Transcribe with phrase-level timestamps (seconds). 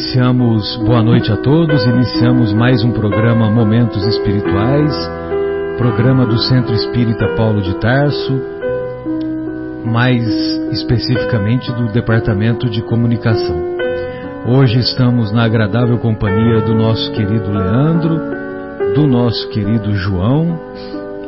[0.00, 4.96] Iniciamos, boa noite a todos, iniciamos mais um programa Momentos Espirituais,
[5.76, 8.40] programa do Centro Espírita Paulo de Tarso,
[9.84, 10.26] mais
[10.72, 13.76] especificamente do Departamento de Comunicação.
[14.46, 18.18] Hoje estamos na agradável companhia do nosso querido Leandro,
[18.94, 20.58] do nosso querido João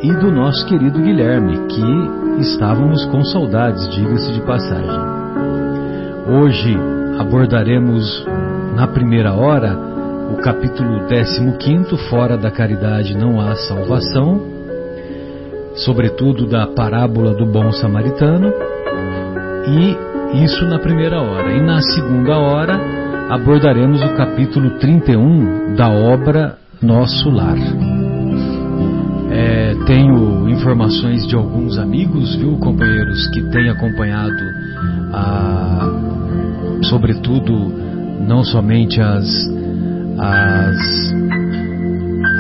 [0.03, 5.01] e do nosso querido Guilherme, que estávamos com saudades, diga-se de passagem.
[6.27, 6.75] Hoje
[7.19, 8.27] abordaremos
[8.75, 9.77] na primeira hora,
[10.33, 14.41] o capítulo 15, Fora da Caridade não há salvação,
[15.77, 18.53] sobretudo da parábola do bom samaritano,
[19.67, 21.53] e isso na primeira hora.
[21.53, 22.81] E na segunda hora,
[23.29, 27.59] abordaremos o capítulo 31 da obra Nosso Lar.
[29.31, 34.43] É, tenho informações de alguns amigos, viu, companheiros, que têm acompanhado,
[35.13, 35.89] a,
[36.83, 37.82] sobretudo,
[38.27, 39.27] não somente as,
[40.19, 41.15] as,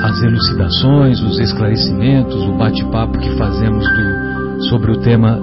[0.04, 5.38] as elucidações, os esclarecimentos, o bate-papo que fazemos do, sobre o tema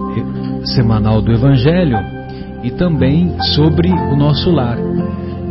[0.66, 1.98] semanal do Evangelho
[2.64, 4.78] e também sobre o nosso lar.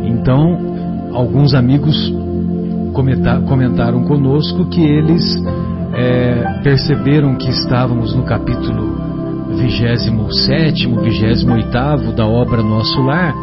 [0.03, 0.57] Então,
[1.13, 2.13] alguns amigos
[2.93, 5.23] comentaram conosco que eles
[5.93, 9.09] é, perceberam que estávamos no capítulo
[9.57, 13.33] 27, 28 da obra Nosso Lar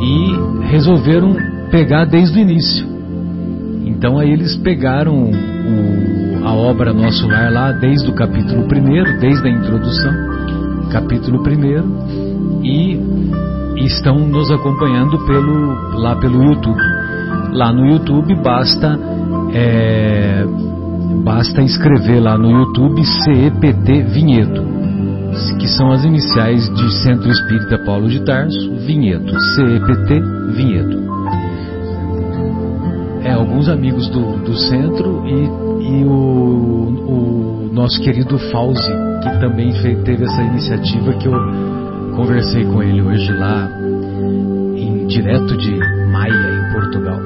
[0.00, 1.36] e resolveram
[1.70, 2.86] pegar desde o início.
[3.84, 9.48] Então aí eles pegaram o, a obra Nosso Lar lá desde o capítulo 1, desde
[9.48, 10.12] a introdução,
[10.90, 16.80] capítulo 1, e estão nos acompanhando pelo, lá pelo YouTube.
[17.52, 18.98] Lá no YouTube basta
[19.52, 20.44] é,
[21.22, 24.83] basta escrever lá no YouTube CEPT Vinhedo
[25.58, 30.20] que são as iniciais de Centro Espírita Paulo de Tarso, Vinhedo, CEPT
[30.54, 31.04] Vinhedo.
[33.22, 39.72] É, alguns amigos do, do centro e, e o, o, nosso querido Fauzi, que também
[39.80, 41.34] fez, teve essa iniciativa que eu
[42.14, 43.70] conversei com ele hoje lá,
[44.76, 45.74] em, direto de
[46.12, 47.18] Maia, em Portugal.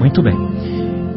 [0.00, 0.47] Muito bem.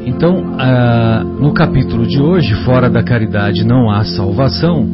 [0.06, 4.88] Então, ah, no capítulo de hoje, Fora da Caridade não há salvação,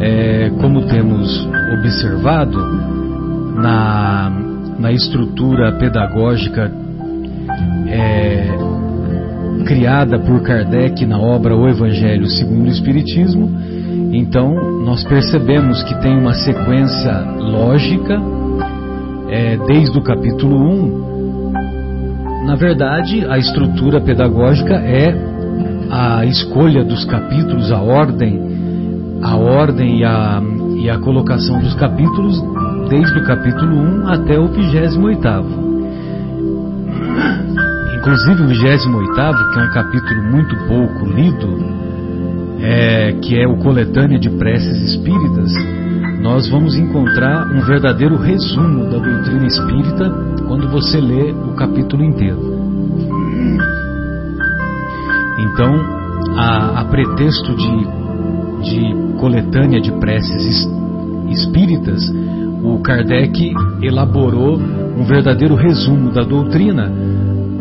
[0.00, 2.58] é, como temos observado
[3.54, 4.32] na,
[4.78, 6.72] na estrutura pedagógica
[7.86, 8.56] é,
[9.66, 13.50] criada por Kardec na obra O Evangelho segundo o Espiritismo,
[14.12, 18.16] então nós percebemos que tem uma sequência lógica
[19.28, 21.09] é, desde o capítulo 1.
[22.44, 25.14] Na verdade, a estrutura pedagógica é
[25.90, 28.50] a escolha dos capítulos, a ordem
[29.22, 30.42] a ordem e a,
[30.76, 32.42] e a colocação dos capítulos
[32.88, 35.70] desde o capítulo 1 até o 28.
[37.98, 41.80] Inclusive o 28, que é um capítulo muito pouco lido,
[42.60, 45.52] é, que é o Coletânea de Preces Espíritas,
[46.22, 52.40] nós vamos encontrar um verdadeiro resumo da doutrina espírita quando você lê o capítulo inteiro.
[55.38, 55.80] Então,
[56.36, 57.86] a, a pretexto de,
[58.64, 60.68] de coletânea de preces
[61.28, 62.02] espíritas,
[62.64, 66.90] o Kardec elaborou um verdadeiro resumo da doutrina,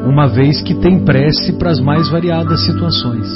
[0.03, 3.27] uma vez que tem prece para as mais variadas situações.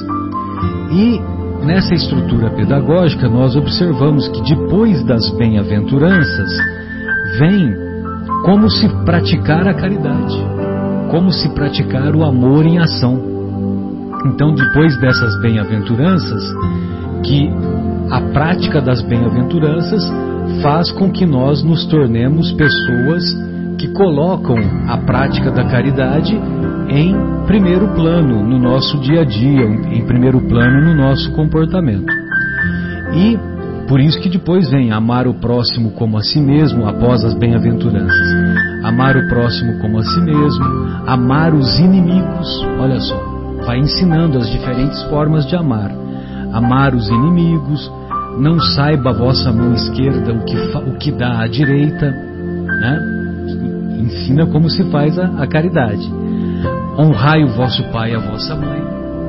[0.91, 1.21] E
[1.63, 6.51] nessa estrutura pedagógica nós observamos que depois das bem-aventuranças
[7.37, 7.82] vem
[8.43, 10.37] como se praticar a caridade,
[11.09, 13.17] como se praticar o amor em ação.
[14.25, 16.43] Então, depois dessas bem-aventuranças,
[17.23, 17.49] que
[18.11, 20.03] a prática das bem-aventuranças
[20.61, 23.23] faz com que nós nos tornemos pessoas
[23.77, 24.57] que colocam
[24.87, 26.39] a prática da caridade
[26.89, 27.15] em
[27.47, 32.11] primeiro plano no nosso dia a dia, em primeiro plano no nosso comportamento.
[33.13, 33.52] E
[33.87, 38.27] por isso que depois vem amar o próximo como a si mesmo, após as bem-aventuranças.
[38.83, 40.65] Amar o próximo como a si mesmo,
[41.05, 42.47] amar os inimigos.
[42.79, 43.17] Olha só,
[43.65, 45.91] vai ensinando as diferentes formas de amar.
[46.53, 47.91] Amar os inimigos,
[48.37, 52.99] não saiba a vossa mão esquerda o que, o que dá à direita, né?
[53.99, 56.11] Ensina como se faz a, a caridade.
[56.97, 58.81] Honrai o vosso pai e a vossa mãe,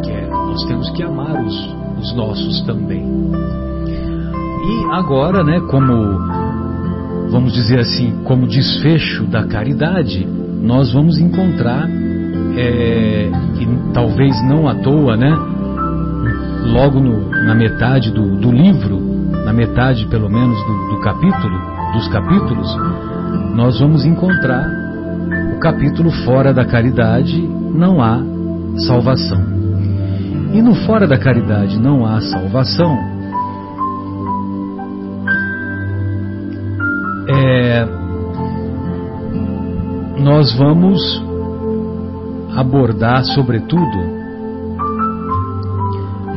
[0.02, 3.04] que é, nós temos que amar os, os nossos também.
[4.66, 5.93] E agora, né, como
[7.31, 10.26] vamos dizer assim, como desfecho da caridade,
[10.62, 11.87] nós vamos encontrar,
[12.56, 13.31] é,
[13.61, 15.31] e talvez não à toa, né,
[16.72, 18.99] logo no, na metade do, do, livro,
[19.44, 21.58] na metade pelo menos do, do capítulo,
[21.93, 22.76] dos capítulos,
[23.55, 24.67] nós vamos encontrar
[25.55, 27.40] o capítulo fora da caridade
[27.75, 28.22] não há
[28.87, 29.43] salvação.
[30.52, 33.13] E no fora da caridade não há salvação,
[40.24, 41.22] nós vamos
[42.56, 43.98] abordar, sobretudo,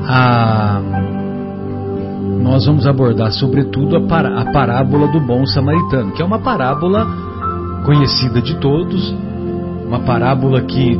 [0.06, 0.82] a,
[2.42, 7.08] nós vamos abordar, sobretudo, a, para, a parábola do bom samaritano, que é uma parábola
[7.86, 9.16] conhecida de todos,
[9.88, 11.00] uma parábola que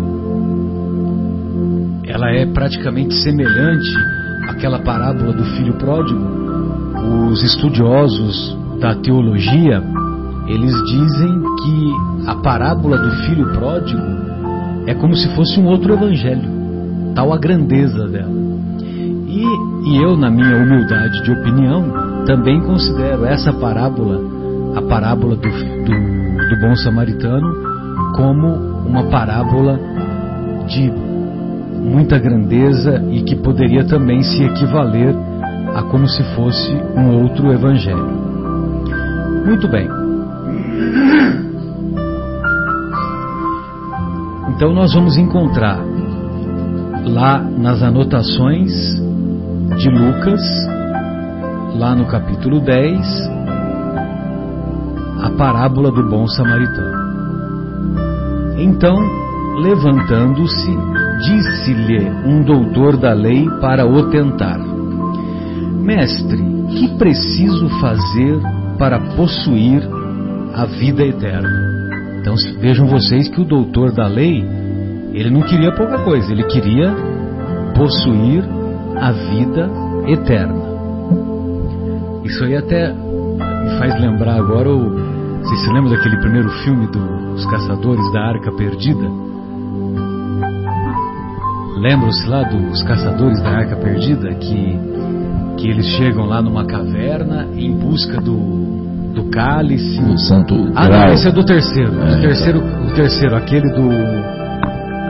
[2.06, 3.90] ela é praticamente semelhante
[4.48, 6.22] àquela parábola do filho pródigo.
[7.30, 9.84] Os estudiosos da teologia,
[10.48, 14.04] eles dizem que a parábola do filho pródigo
[14.86, 16.50] é como se fosse um outro evangelho,
[17.16, 18.36] tal a grandeza dela.
[19.28, 19.44] E,
[19.90, 24.20] e eu, na minha humildade de opinião, também considero essa parábola,
[24.76, 27.48] a parábola do, do, do bom samaritano,
[28.14, 28.48] como
[28.86, 29.80] uma parábola
[30.68, 30.92] de
[31.82, 35.16] muita grandeza e que poderia também se equivaler
[35.76, 38.18] a como se fosse um outro evangelho.
[39.46, 40.07] Muito bem.
[44.58, 45.80] Então nós vamos encontrar
[47.06, 48.74] lá nas anotações
[49.78, 50.42] de Lucas,
[51.76, 53.30] lá no capítulo 10,
[55.22, 56.98] a parábola do bom samaritano.
[58.58, 58.98] Então,
[59.62, 60.76] levantando-se,
[61.22, 64.58] disse-lhe um doutor da lei para o tentar:
[65.84, 68.42] Mestre, que preciso fazer
[68.80, 69.88] para possuir
[70.56, 71.67] a vida eterna.
[72.28, 74.44] Então vejam vocês que o doutor da lei,
[75.14, 76.94] ele não queria pouca coisa, ele queria
[77.74, 78.44] possuir
[78.98, 79.70] a vida
[80.08, 80.62] eterna.
[82.26, 85.08] Isso aí até me faz lembrar agora o.
[85.40, 89.10] Vocês se lembram daquele primeiro filme dos Caçadores da Arca Perdida?
[91.78, 94.98] Lembram-se lá dos Caçadores da Arca Perdida que
[95.58, 98.87] que eles chegam lá numa caverna em busca do,
[99.18, 100.00] do cálice.
[100.00, 101.92] O santo Ah, não, esse é do terceiro.
[102.02, 103.90] É, o terceiro, o terceiro, aquele do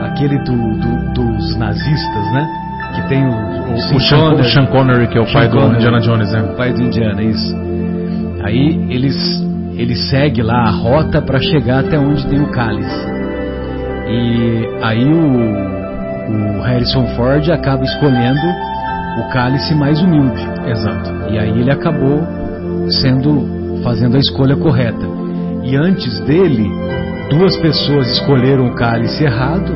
[0.02, 2.48] aquele do, do, dos nazistas, né?
[2.94, 5.68] Que tem o o, o, Sean, o Sean Connery, que é o Sean pai Connery,
[5.68, 6.42] do Indiana Jones, né?
[6.42, 7.54] O pai do Indiana, isso.
[8.42, 9.46] Aí eles
[9.76, 13.06] ele segue lá a rota para chegar até onde tem o cálice.
[14.08, 18.40] E aí o, o Harrison Ford acaba escolhendo
[19.20, 20.42] o cálice mais humilde.
[20.66, 21.12] Exato.
[21.30, 22.26] E aí ele acabou
[23.02, 25.06] sendo fazendo a escolha correta.
[25.64, 26.70] E antes dele,
[27.30, 29.72] duas pessoas escolheram o cálice errado,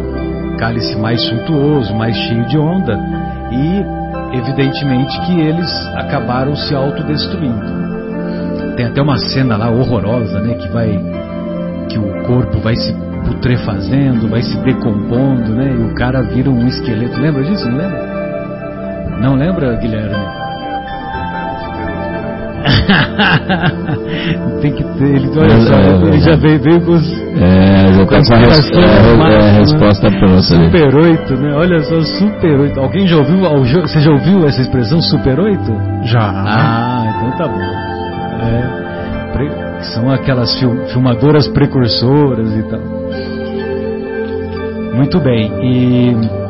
[0.58, 2.98] cálice mais suntuoso, mais cheio de onda,
[3.50, 7.82] e evidentemente que eles acabaram se autodestruindo.
[8.76, 10.98] Tem até uma cena lá horrorosa, né, que vai
[11.88, 12.94] que o corpo vai se
[13.26, 17.20] putrefazendo, vai se decompondo, né, e o cara vira um esqueleto.
[17.20, 17.68] Lembra disso?
[17.68, 18.12] Não lembra?
[19.20, 20.41] Não lembra, Guilherme?
[24.60, 27.12] Tem que ter, ele, olha só, é, ele já veio, veio com os.
[27.12, 30.42] É, já com a, res, é, é, a resposta pronta.
[30.42, 31.54] Super 8, né?
[31.54, 32.78] Olha só, Super 8.
[32.80, 33.40] Alguém já ouviu?
[33.82, 35.60] Você já ouviu essa expressão Super 8?
[36.04, 36.20] Já.
[36.20, 37.60] Ah, então tá bom.
[37.60, 38.82] É,
[39.94, 40.52] são aquelas
[40.92, 42.80] filmadoras precursoras e tal.
[44.94, 46.41] Muito bem, e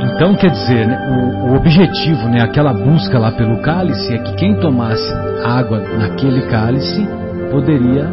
[0.00, 4.34] Então, quer dizer, né, o, o, objetivo, né, aquela busca lá pelo cálice, é que
[4.34, 5.12] quem tomasse
[5.44, 7.06] água naquele cálice
[7.50, 8.04] poderia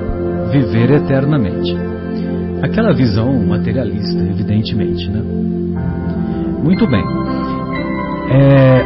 [0.51, 1.75] viver eternamente.
[2.61, 5.09] Aquela visão materialista, evidentemente.
[5.09, 5.21] Né?
[6.63, 7.03] Muito bem.
[8.31, 8.83] É,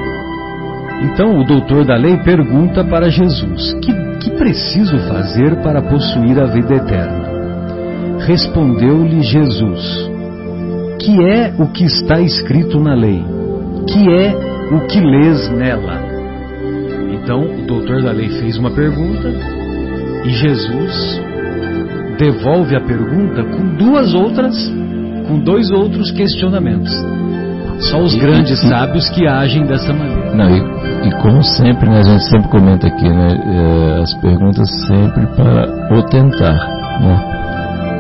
[1.02, 6.46] então o doutor da lei pergunta para Jesus: que, que preciso fazer para possuir a
[6.46, 7.30] vida eterna?
[8.26, 10.09] Respondeu-lhe Jesus:
[11.00, 13.24] Que é o que está escrito na lei?
[13.88, 14.36] Que é
[14.76, 16.00] o que lês nela?
[17.14, 19.30] Então o doutor da lei fez uma pergunta
[20.26, 21.22] e Jesus
[22.18, 24.56] devolve a pergunta com duas outras,
[25.28, 26.92] com dois outros questionamentos.
[27.80, 30.36] Só os grandes sábios que agem dessa maneira.
[30.36, 34.70] Não, e, e como sempre, né, a gente sempre comenta aqui, né, é, as perguntas
[34.86, 36.58] sempre para o tentar,
[37.00, 37.29] né?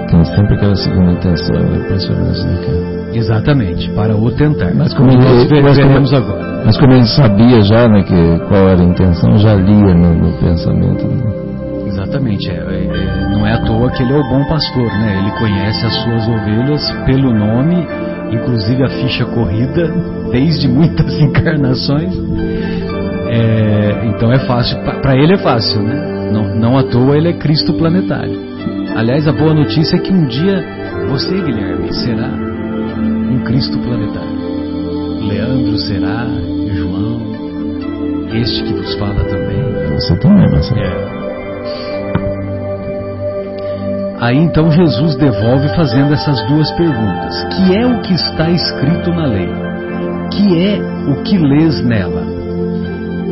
[0.09, 2.99] Tem sempre aquela segunda intenção, é impressionante, né, cara?
[3.15, 4.73] Exatamente, para o tentar.
[4.73, 6.63] Mas como, ele, mas como, agora.
[6.65, 10.33] Mas como ele sabia já, né, que qual era a intenção, já lia no, no
[10.39, 11.07] pensamento.
[11.07, 11.49] Né?
[11.87, 15.19] Exatamente, é, é, não é à toa que ele é o bom pastor, né?
[15.21, 17.85] Ele conhece as suas ovelhas pelo nome,
[18.31, 19.93] inclusive a ficha corrida,
[20.31, 22.15] desde muitas encarnações.
[23.27, 26.31] É, então é fácil, para ele é fácil, né?
[26.31, 28.48] Não, não à toa ele é Cristo planetário.
[28.95, 30.63] Aliás, a boa notícia é que um dia
[31.09, 34.39] você, Guilherme, será um Cristo planetário.
[35.27, 36.25] Leandro será,
[36.73, 37.21] João,
[38.33, 39.59] este que vos fala também.
[39.95, 40.79] Você também, Marcelo.
[40.81, 41.19] É.
[44.19, 49.25] Aí então Jesus devolve fazendo essas duas perguntas: Que é o que está escrito na
[49.25, 49.49] lei?
[50.31, 50.79] Que é
[51.09, 52.23] o que lês nela?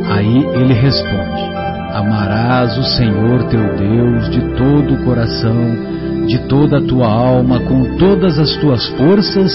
[0.09, 1.56] Aí ele responde:
[1.97, 7.97] Amarás o Senhor teu Deus de todo o coração, de toda a tua alma, com
[7.97, 9.51] todas as tuas forças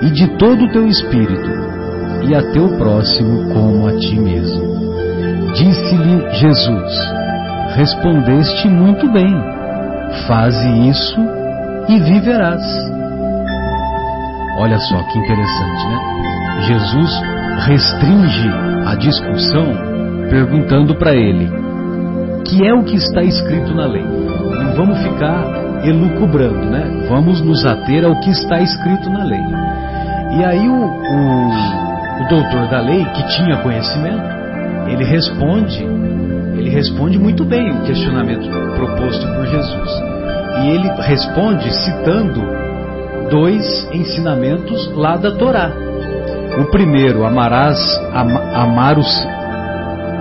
[0.00, 1.50] e de todo o teu espírito,
[2.26, 5.52] e a teu próximo como a ti mesmo.
[5.54, 6.92] Disse-lhe Jesus:
[7.76, 9.30] Respondeste muito bem
[10.26, 11.20] Faze isso
[11.90, 12.62] e viverás.
[14.56, 15.98] Olha só que interessante, né?
[16.68, 17.22] Jesus
[17.66, 18.50] restringe
[18.86, 19.74] a discussão
[20.30, 21.61] perguntando para ele:
[22.44, 24.04] que é o que está escrito na lei?
[24.04, 25.44] Não vamos ficar
[25.84, 27.06] elucubrando, né?
[27.08, 29.44] Vamos nos ater ao que está escrito na lei.
[30.38, 34.22] E aí o, o, o doutor da lei, que tinha conhecimento,
[34.88, 35.86] ele responde
[36.62, 39.90] ele responde muito bem o questionamento proposto por Jesus.
[40.62, 42.40] E ele responde citando
[43.30, 45.72] dois ensinamentos lá da Torá.
[46.60, 47.78] O primeiro, amarás,
[48.12, 49.26] am, amar os,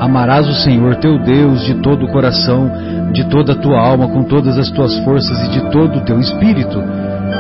[0.01, 2.71] amarás o Senhor teu Deus de todo o coração,
[3.13, 6.19] de toda a tua alma, com todas as tuas forças e de todo o teu
[6.19, 6.81] espírito.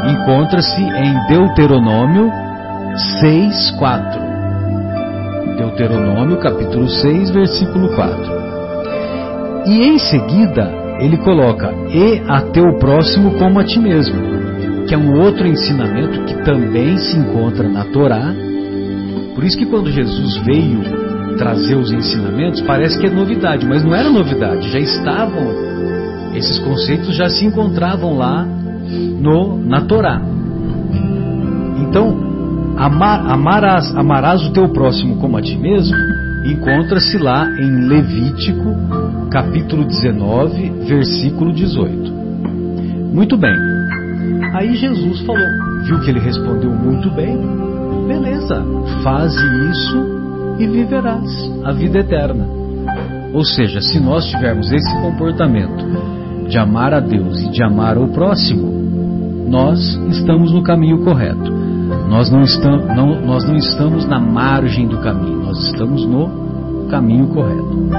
[0.07, 2.31] Encontra-se em Deuteronômio
[3.19, 4.21] 6, 4.
[5.57, 8.41] Deuteronômio capítulo 6, versículo 4.
[9.65, 14.97] E em seguida ele coloca: E a teu próximo como a ti mesmo, que é
[14.97, 18.31] um outro ensinamento que também se encontra na Torá.
[19.33, 21.10] Por isso que quando Jesus veio
[21.41, 25.43] trazer os ensinamentos, parece que é novidade, mas não era novidade, já estavam,
[26.35, 30.21] esses conceitos já se encontravam lá no, na Torá.
[31.79, 32.15] Então,
[32.77, 35.97] amar, amarás, amarás o teu próximo como a ti mesmo,
[36.45, 38.75] encontra-se lá em Levítico,
[39.31, 42.11] capítulo 19, versículo 18.
[43.15, 43.57] Muito bem.
[44.53, 45.47] Aí Jesus falou,
[45.85, 47.35] viu que ele respondeu muito bem.
[48.07, 48.63] Beleza,
[49.01, 50.20] faze isso
[50.59, 51.29] e viverás
[51.63, 52.47] a vida eterna.
[53.33, 55.85] Ou seja, se nós tivermos esse comportamento
[56.47, 58.69] de amar a Deus e de amar o próximo,
[59.47, 59.79] nós
[60.09, 61.51] estamos no caminho correto.
[62.09, 67.27] Nós não, estamos, não, nós não estamos na margem do caminho, nós estamos no caminho
[67.27, 67.89] correto.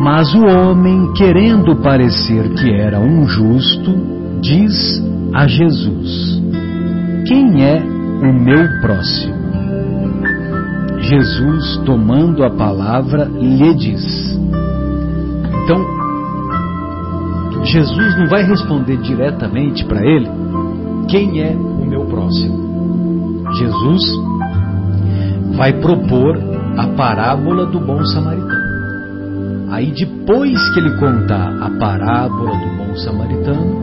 [0.00, 3.94] Mas o homem, querendo parecer que era um justo,
[4.40, 5.02] diz
[5.34, 6.42] a Jesus:
[7.26, 9.41] Quem é o meu próximo?
[11.12, 14.34] Jesus, tomando a palavra, lhe diz.
[15.62, 15.84] Então,
[17.64, 20.26] Jesus não vai responder diretamente para ele
[21.10, 23.44] quem é o meu próximo.
[23.58, 24.02] Jesus
[25.54, 26.34] vai propor
[26.78, 28.72] a parábola do bom samaritano.
[29.70, 33.82] Aí depois que ele contar a parábola do bom samaritano,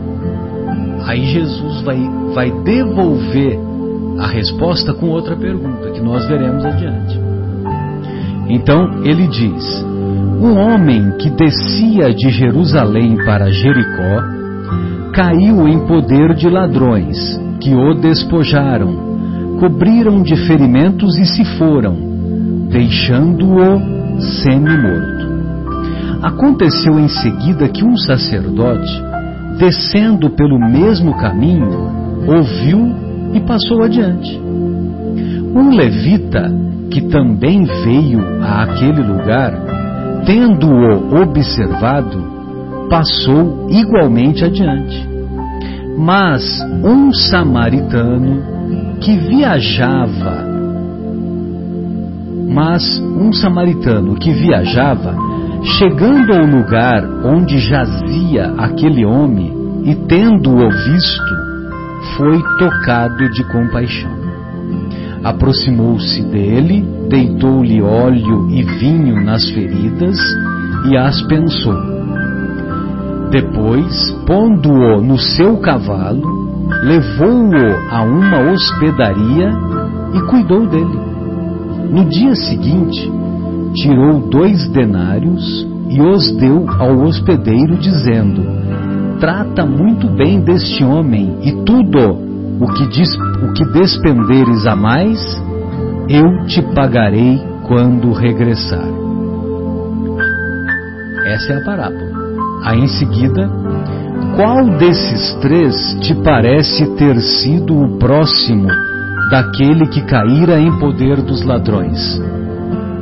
[1.06, 1.96] aí Jesus vai,
[2.34, 3.69] vai devolver
[4.20, 7.18] a resposta com outra pergunta que nós veremos adiante.
[8.48, 9.84] Então ele diz:
[10.40, 14.22] Um homem que descia de Jerusalém para Jericó
[15.14, 19.10] caiu em poder de ladrões que o despojaram
[19.58, 21.94] cobriram de ferimentos e se foram,
[22.70, 25.30] deixando-o semi-morto.
[26.22, 29.02] Aconteceu em seguida que um sacerdote,
[29.58, 31.90] descendo pelo mesmo caminho,
[32.26, 34.40] ouviu e passou adiante.
[35.54, 36.50] Um levita,
[36.90, 39.52] que também veio a aquele lugar,
[40.24, 45.08] tendo-o observado, passou igualmente adiante.
[45.96, 46.42] Mas
[46.84, 48.42] um samaritano
[49.00, 50.46] que viajava,
[52.48, 55.14] mas um samaritano que viajava,
[55.62, 59.52] chegando ao lugar onde jazia aquele homem
[59.84, 61.49] e tendo-o visto,
[62.16, 64.10] foi tocado de compaixão.
[65.22, 70.18] Aproximou-se dele, deitou-lhe óleo e vinho nas feridas
[70.88, 71.76] e as pensou.
[73.30, 77.54] Depois, pondo-o no seu cavalo, levou-o
[77.90, 79.50] a uma hospedaria
[80.14, 80.98] e cuidou dele.
[81.90, 83.12] No dia seguinte,
[83.74, 88.42] tirou dois denários e os deu ao hospedeiro, dizendo:
[89.20, 92.18] Trata muito bem deste homem, e tudo
[92.58, 95.20] o que, diz, o que despenderes a mais,
[96.08, 98.88] eu te pagarei quando regressar.
[101.26, 102.10] Essa é a parábola.
[102.64, 103.48] Aí em seguida,
[104.36, 108.68] qual desses três te parece ter sido o próximo
[109.30, 112.20] daquele que caíra em poder dos ladrões?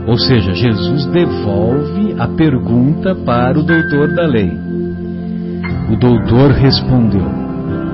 [0.06, 4.67] Ou seja, Jesus devolve a pergunta para o doutor da lei.
[5.90, 7.48] O doutor respondeu: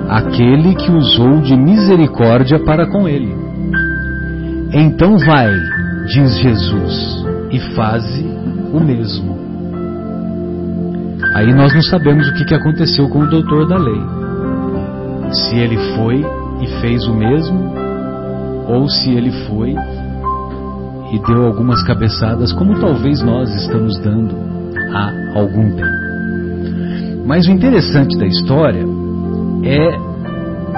[0.08, 3.34] aquele que usou de misericórdia para com ele.
[4.72, 5.52] Então vai,
[6.06, 8.24] diz Jesus, e faze
[8.72, 9.34] o mesmo.
[11.34, 14.00] Aí nós não sabemos o que, aconteceu com o doutor da lei.
[15.32, 16.24] Se ele foi
[16.60, 17.74] e fez o mesmo,
[18.68, 19.74] ou se ele foi
[21.12, 24.34] e deu algumas cabeçadas, como talvez nós estamos dando
[24.92, 26.03] há algum tempo.
[27.24, 28.84] Mas o interessante da história
[29.62, 29.98] é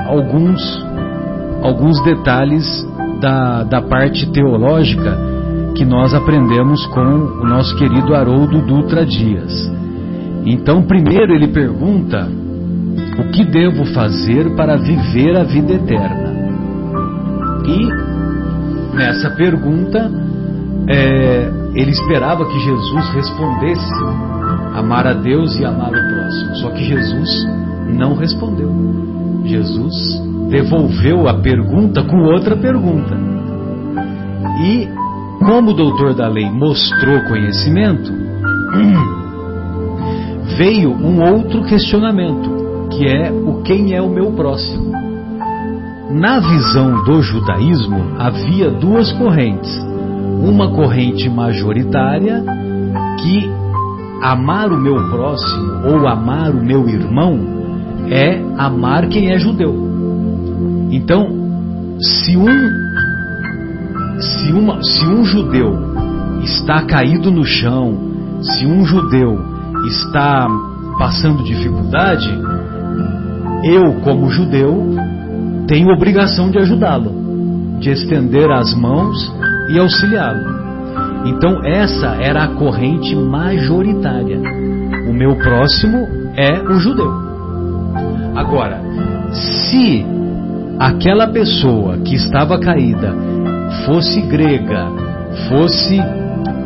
[0.09, 0.87] alguns,
[1.63, 2.87] alguns detalhes
[3.21, 5.19] da, da parte teológica
[5.75, 9.53] que nós aprendemos com o nosso querido Haroldo Dutra Dias.
[10.45, 12.29] Então, primeiro ele pergunta:
[13.19, 16.35] o que devo fazer para viver a vida eterna?
[17.67, 20.11] E nessa pergunta,
[20.89, 23.93] é, ele esperava que Jesus respondesse
[24.77, 26.57] amar a Deus e amar o próximo.
[26.57, 27.47] Só que Jesus
[27.89, 28.71] não respondeu.
[29.45, 33.17] Jesus devolveu a pergunta com outra pergunta.
[34.63, 34.89] E,
[35.45, 38.13] como o doutor da lei mostrou conhecimento,
[40.59, 44.93] veio um outro questionamento, que é o quem é o meu próximo.
[46.11, 49.75] Na visão do judaísmo havia duas correntes.
[50.43, 52.45] Uma corrente majoritária
[53.19, 53.51] que
[54.23, 57.39] amar o meu próximo ou amar o meu irmão
[58.09, 59.75] é amar quem é judeu.
[60.91, 61.27] Então,
[62.01, 62.87] se um
[64.21, 65.77] se, uma, se um judeu
[66.43, 67.97] está caído no chão,
[68.41, 69.39] se um judeu
[69.89, 70.49] está
[70.99, 72.29] passando dificuldade,
[73.65, 74.97] eu, como judeu,
[75.67, 79.17] tenho obrigação de ajudá-lo, de estender as mãos
[79.69, 80.56] e auxiliá-lo.
[81.27, 84.41] Então, essa era a corrente majoritária.
[85.09, 87.13] O meu próximo é o judeu.
[88.35, 88.81] Agora,
[89.33, 90.07] se
[90.79, 93.13] aquela pessoa que estava caída
[93.85, 94.87] fosse grega,
[95.49, 96.01] fosse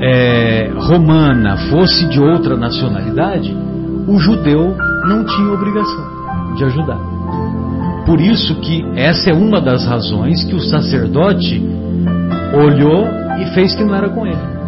[0.00, 3.56] é, romana, fosse de outra nacionalidade,
[4.06, 6.04] o judeu não tinha obrigação
[6.56, 6.98] de ajudar.
[8.04, 11.62] Por isso que essa é uma das razões que o sacerdote
[12.52, 14.60] olhou e fez que não era com ele.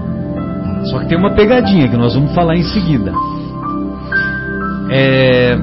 [0.91, 3.13] Só que tem uma pegadinha que nós vamos falar em seguida.
[4.91, 5.57] É,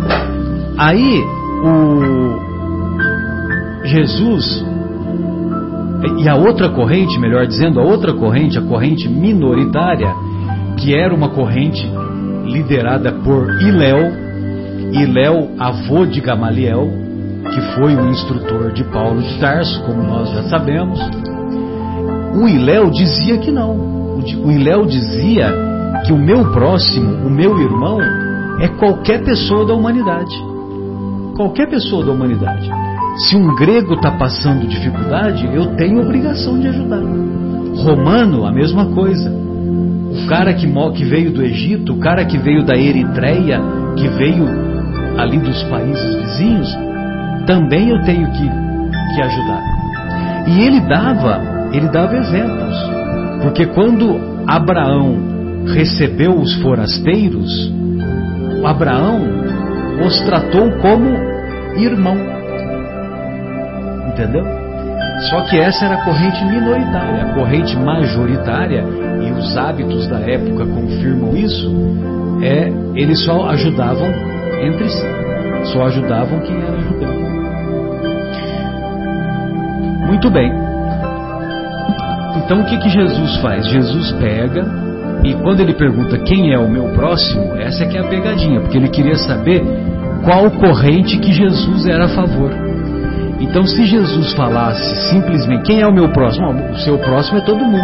[0.79, 1.21] Aí
[1.61, 2.39] o
[3.83, 4.65] Jesus
[6.19, 10.15] e a outra corrente, melhor dizendo, a outra corrente, a corrente minoritária,
[10.77, 11.85] que era uma corrente
[12.45, 13.99] liderada por Iléu,
[14.93, 16.89] Iléu, avô de Gamaliel,
[17.53, 20.97] que foi o instrutor de Paulo de Tarso, como nós já sabemos.
[22.39, 23.75] O Iléu dizia que não.
[24.43, 25.53] O Iléu dizia
[26.05, 27.99] que o meu próximo, o meu irmão,
[28.61, 30.49] é qualquer pessoa da humanidade
[31.39, 32.69] qualquer pessoa da humanidade.
[33.15, 37.01] Se um grego está passando dificuldade, eu tenho obrigação de ajudar.
[37.77, 39.31] Romano, a mesma coisa.
[39.31, 43.61] O cara que, que veio do Egito, o cara que veio da Eritreia,
[43.95, 44.45] que veio
[45.17, 46.77] ali dos países vizinhos,
[47.47, 48.49] também eu tenho que,
[49.15, 49.63] que ajudar.
[50.45, 52.75] E ele dava, ele dava exemplos.
[53.41, 55.17] Porque quando Abraão
[55.73, 57.71] recebeu os forasteiros,
[58.63, 59.21] Abraão
[60.05, 61.09] os tratou como
[61.77, 62.17] irmão.
[64.07, 64.43] Entendeu?
[65.29, 68.83] Só que essa era a corrente minoritária, a corrente majoritária,
[69.21, 71.69] e os hábitos da época confirmam isso,
[72.41, 74.07] é eles só ajudavam
[74.61, 75.07] entre si,
[75.73, 77.09] só ajudavam quem era judeu.
[80.07, 80.68] Muito bem.
[82.43, 83.67] Então o que, que Jesus faz?
[83.67, 84.65] Jesus pega
[85.23, 88.61] e quando ele pergunta quem é o meu próximo, essa é que é a pegadinha,
[88.61, 89.61] porque ele queria saber
[90.23, 92.51] qual corrente que Jesus era a favor.
[93.39, 97.63] Então, se Jesus falasse simplesmente quem é o meu próximo, o seu próximo é todo
[97.63, 97.77] mundo.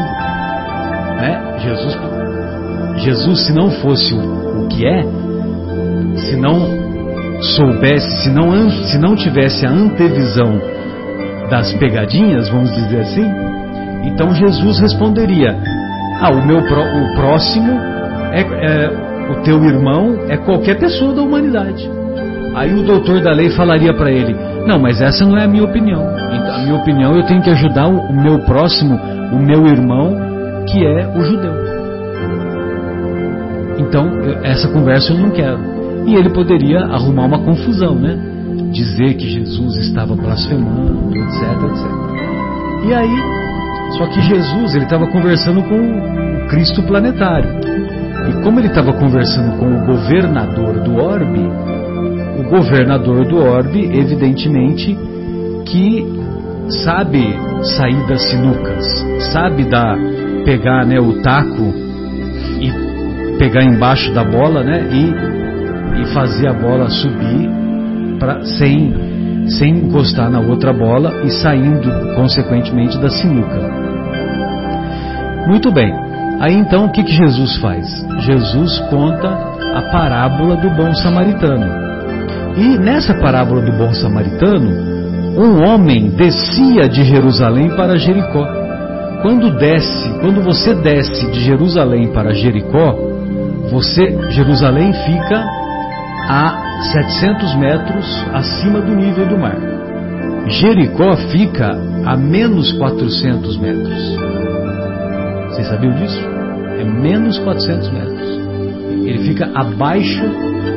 [1.18, 1.60] Né?
[1.60, 1.98] Jesus,
[2.98, 5.04] Jesus, se não fosse o, o que é,
[6.16, 6.86] se não
[7.42, 10.60] soubesse, se não, se não tivesse a antevisão
[11.50, 13.55] das pegadinhas, vamos dizer assim,
[14.06, 15.56] então Jesus responderia:
[16.22, 17.72] Ah, o meu o próximo
[18.32, 21.90] é, é o teu irmão é qualquer pessoa da humanidade.
[22.56, 25.64] Aí o doutor da lei falaria para ele: Não, mas essa não é a minha
[25.64, 26.02] opinião.
[26.32, 29.00] Então, a minha opinião eu tenho que ajudar o, o meu próximo,
[29.32, 30.16] o meu irmão,
[30.68, 31.54] que é o judeu.
[33.78, 34.08] Então,
[34.44, 35.60] essa conversa eu não quero.
[36.06, 38.18] E ele poderia arrumar uma confusão, né?
[38.72, 42.06] Dizer que Jesus estava blasfemando, etc, etc.
[42.88, 43.45] E aí,
[43.92, 47.50] só que Jesus, ele estava conversando com o Cristo planetário.
[48.30, 51.48] E como ele estava conversando com o governador do orbe,
[52.40, 54.98] o governador do orbe, evidentemente,
[55.66, 56.06] que
[56.84, 57.24] sabe
[57.78, 58.86] sair das sinucas,
[59.32, 59.98] sabe dar,
[60.44, 61.74] pegar né, o taco
[62.60, 67.50] e pegar embaixo da bola né, e, e fazer a bola subir
[68.20, 68.94] pra, sem,
[69.48, 73.86] sem encostar na outra bola e saindo, consequentemente, da sinuca.
[75.48, 75.94] Muito bem.
[76.40, 77.86] Aí então o que, que Jesus faz?
[78.20, 79.28] Jesus conta
[79.76, 81.66] a parábola do bom samaritano.
[82.58, 84.96] E nessa parábola do bom samaritano,
[85.38, 88.48] um homem descia de Jerusalém para Jericó.
[89.22, 92.96] Quando desce, quando você desce de Jerusalém para Jericó,
[93.70, 95.44] você Jerusalém fica
[96.30, 99.58] a 700 metros acima do nível do mar.
[100.48, 101.72] Jericó fica
[102.06, 104.16] a menos 400 metros.
[105.50, 106.20] Vocês sabiam disso?
[106.80, 108.30] É menos 400 metros.
[109.06, 110.24] Ele fica abaixo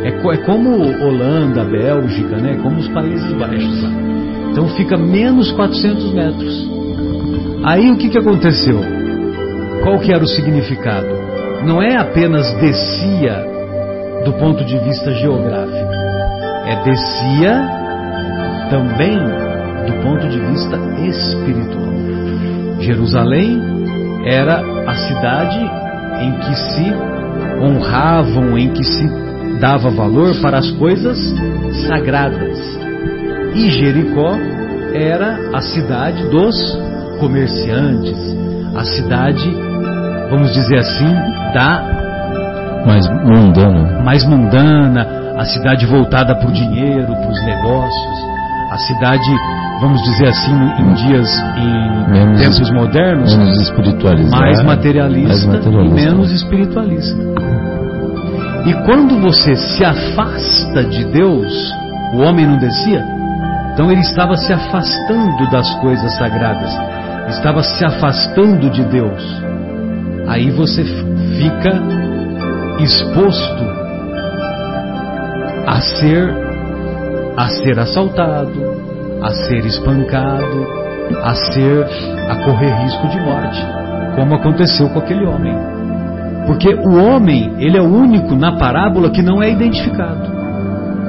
[0.05, 2.59] é, é como Holanda, Bélgica, né?
[2.63, 3.91] Como os Países Baixos lá.
[4.51, 6.71] Então fica menos 400 metros.
[7.65, 8.81] Aí o que, que aconteceu?
[9.83, 11.09] Qual que era o significado?
[11.65, 13.45] Não é apenas descia
[14.25, 15.88] do ponto de vista geográfico.
[16.69, 17.67] É descia
[18.69, 19.19] também
[19.87, 21.89] do ponto de vista espiritual.
[22.81, 23.59] Jerusalém
[24.27, 25.59] era a cidade
[26.21, 26.93] em que se
[27.63, 29.09] honravam, em que se
[29.61, 31.19] dava valor para as coisas
[31.87, 32.59] sagradas.
[33.55, 34.37] E Jericó
[34.93, 36.55] era a cidade dos
[37.19, 38.19] comerciantes,
[38.77, 39.51] a cidade,
[40.31, 41.15] vamos dizer assim,
[41.55, 41.99] da
[42.87, 48.19] mais mundana, mais mundana, a cidade voltada para o dinheiro, para os negócios,
[48.73, 49.31] a cidade,
[49.81, 53.71] vamos dizer assim, em dias, em menos, tempos modernos, menos
[54.31, 56.01] mais materialista, mais materialista.
[56.01, 57.23] e menos espiritualista.
[58.67, 61.73] E quando você se afasta de Deus,
[62.15, 63.03] o homem não descia?
[63.73, 66.77] Então ele estava se afastando das coisas sagradas,
[67.29, 69.23] estava se afastando de Deus.
[70.27, 71.81] Aí você fica
[72.81, 73.78] exposto
[75.69, 76.35] a ser
[77.37, 78.59] a ser assaltado,
[79.23, 80.67] a ser espancado,
[81.23, 81.87] a ser
[82.29, 83.65] a correr risco de morte,
[84.17, 85.55] como aconteceu com aquele homem.
[86.47, 90.39] Porque o homem, ele é o único na parábola que não é identificado.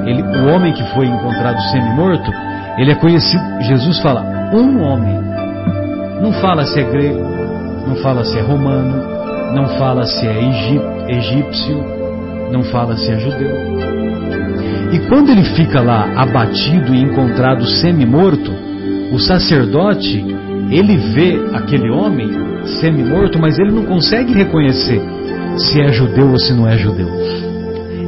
[0.06, 2.30] Ele, o homem que foi encontrado semi-morto,
[2.76, 3.42] ele é conhecido.
[3.62, 5.18] Jesus fala, um homem.
[6.20, 7.24] Não fala se é grego,
[7.88, 9.02] não fala se é romano,
[9.54, 11.99] não fala se é egípcio,
[12.50, 13.50] não fala se é judeu.
[14.92, 18.52] E quando ele fica lá abatido e encontrado semi-morto,
[19.12, 20.24] o sacerdote,
[20.70, 22.28] ele vê aquele homem
[22.80, 25.00] semi-morto, mas ele não consegue reconhecer
[25.56, 27.08] se é judeu ou se não é judeu.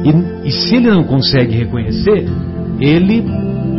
[0.03, 2.25] E, e se ele não consegue reconhecer,
[2.79, 3.23] ele,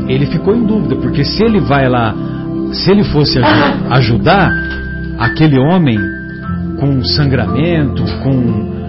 [0.08, 2.14] ele ficou em dúvida, porque se ele vai lá,
[2.72, 3.38] se ele fosse
[3.90, 4.50] ajudar
[5.18, 5.98] aquele homem
[6.78, 8.83] com sangramento, com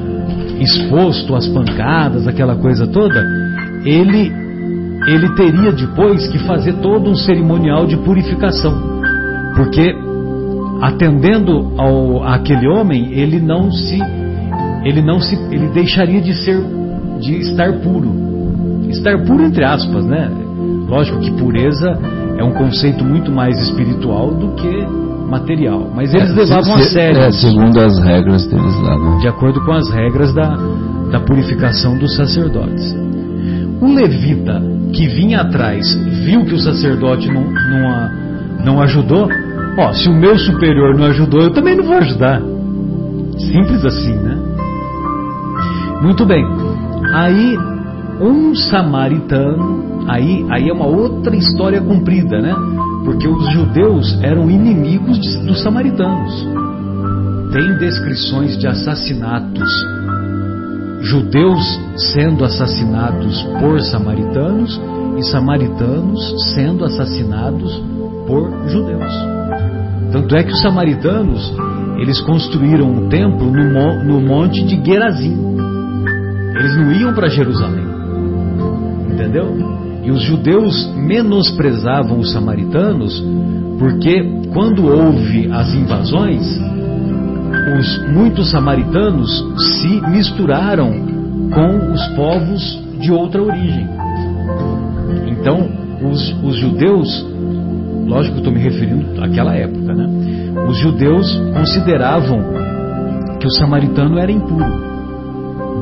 [0.60, 3.24] exposto às pancadas, aquela coisa toda,
[3.86, 4.32] ele
[5.08, 8.74] ele teria depois que fazer todo um cerimonial de purificação.
[9.56, 9.94] Porque
[10.82, 14.00] atendendo ao aquele homem, ele não se
[14.84, 16.60] ele não se ele deixaria de ser
[17.20, 18.26] de estar puro.
[18.90, 20.32] Estar puro entre aspas, né?
[20.88, 21.98] Lógico que pureza
[22.38, 26.92] é um conceito muito mais espiritual do que material, mas eles é, levavam se, a
[26.92, 27.22] sério.
[27.22, 29.18] É, segundo as regras deles lá, né?
[29.22, 30.56] De acordo com as regras da,
[31.12, 32.96] da purificação dos sacerdotes.
[33.82, 34.62] O levita
[34.94, 38.10] que vinha atrás viu que o sacerdote não, não,
[38.64, 39.28] não ajudou,
[39.78, 42.42] ó, se o meu superior não ajudou, eu também não vou ajudar.
[43.38, 44.38] Simples assim, né?
[46.02, 46.46] Muito bem.
[47.14, 47.58] Aí
[48.20, 52.54] um samaritano, aí, aí é uma outra história comprida, né?
[53.04, 56.48] Porque os judeus eram inimigos dos samaritanos.
[57.52, 59.70] Tem descrições de assassinatos,
[61.02, 61.80] judeus
[62.14, 64.82] sendo assassinados por samaritanos
[65.18, 67.82] e samaritanos sendo assassinados
[68.28, 69.14] por judeus.
[70.12, 71.54] Tanto é que os samaritanos
[71.98, 75.38] eles construíram um templo no, no monte de Gerazim.
[76.56, 77.85] Eles não iam para Jerusalém.
[79.16, 79.56] Entendeu?
[80.04, 83.24] E os judeus menosprezavam os samaritanos
[83.80, 84.22] porque
[84.54, 86.46] quando houve as invasões,
[87.80, 90.92] os muitos samaritanos se misturaram
[91.54, 93.88] com os povos de outra origem.
[95.28, 95.70] Então,
[96.10, 97.26] os, os judeus,
[98.06, 100.08] lógico que estou me referindo àquela época, né?
[100.70, 102.40] Os judeus consideravam
[103.40, 104.66] que o samaritano era impuro,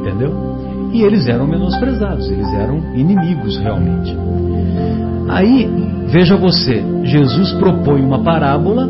[0.02, 0.53] entendeu?
[0.94, 4.16] E eles eram menosprezados, eles eram inimigos realmente.
[5.28, 5.68] Aí,
[6.08, 8.88] veja você, Jesus propõe uma parábola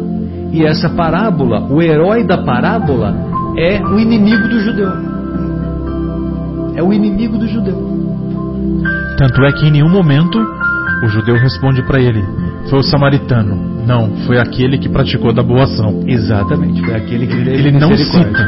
[0.52, 3.16] e essa parábola, o herói da parábola
[3.58, 4.92] é o inimigo do judeu.
[6.76, 7.94] É o inimigo do judeu.
[9.18, 10.38] Tanto é que em nenhum momento
[11.04, 12.24] o judeu responde para ele:
[12.70, 13.56] foi o samaritano.
[13.86, 16.04] Não, foi aquele que praticou da boa ação.
[16.08, 18.48] Exatamente, foi aquele que ele não cita.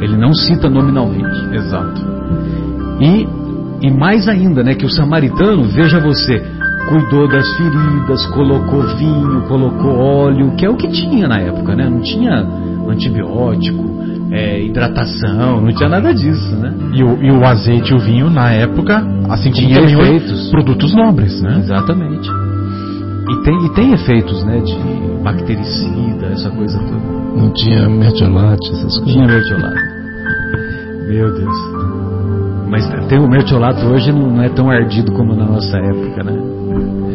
[0.00, 1.54] Ele não cita nominalmente.
[1.54, 2.02] Exato.
[3.00, 3.26] E,
[3.82, 6.42] e mais ainda, né, que o samaritano, veja você,
[6.88, 11.88] cuidou das feridas, colocou vinho, colocou óleo, que é o que tinha na época, né?
[11.88, 12.46] Não tinha
[12.88, 13.84] antibiótico,
[14.30, 16.72] é, hidratação, não tinha nada disso, né?
[16.94, 20.94] E o, e o azeite e o vinho na época, assim como tinha efeitos, produtos
[20.94, 21.58] nobres, né?
[21.58, 22.28] Exatamente.
[23.28, 24.76] E tem, e tem efeitos, né, de
[25.22, 27.16] bactericida, essa coisa toda.
[27.36, 29.12] Não tinha mertiolate, essas coisas.
[29.12, 29.80] Tinha mertiolate.
[31.10, 31.95] Meu Deus.
[32.68, 36.32] Mas tem o mertiolato hoje não, é tão ardido como na nossa época, né?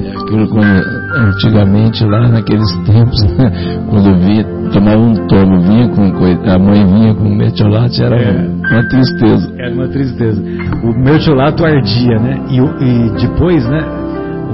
[0.06, 0.82] É aquilo quando,
[1.16, 3.52] antigamente lá naqueles tempos, né,
[3.90, 8.88] quando via, tomava um tomo, vinha com a mãe vinha com mertiolate, era é, uma
[8.88, 9.54] tristeza.
[9.58, 10.42] Era uma tristeza.
[10.84, 12.42] O mertiolato ardia, né?
[12.50, 13.86] E, e depois, né?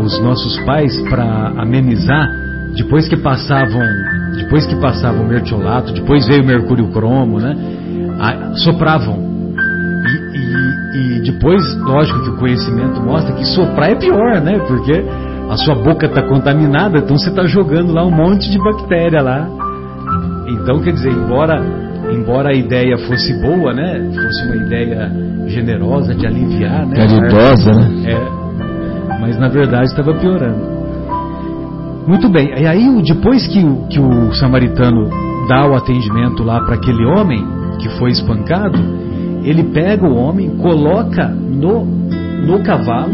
[0.03, 2.27] Os nossos pais, para amenizar,
[2.75, 3.81] depois que passavam,
[4.35, 7.55] depois que passavam o mertiolato, depois veio o mercúrio cromo, né?
[8.55, 9.26] sopravam
[10.93, 14.57] e depois, lógico que o conhecimento mostra que soprar é pior, né?
[14.67, 15.03] Porque
[15.49, 19.47] a sua boca está contaminada, então você está jogando lá um monte de bactéria lá.
[20.47, 21.61] Então, quer dizer, embora,
[22.11, 24.09] embora a ideia fosse boa, né?
[24.13, 25.11] Fosse uma ideia
[25.47, 26.95] generosa de aliviar, né?
[26.95, 28.11] Caridosa, né?
[28.11, 30.77] É, mas na verdade estava piorando.
[32.07, 35.09] Muito bem, e aí depois que o, que o samaritano
[35.49, 37.45] dá o atendimento lá para aquele homem
[37.79, 38.79] que foi espancado,
[39.49, 43.13] ele pega o homem, coloca no, no cavalo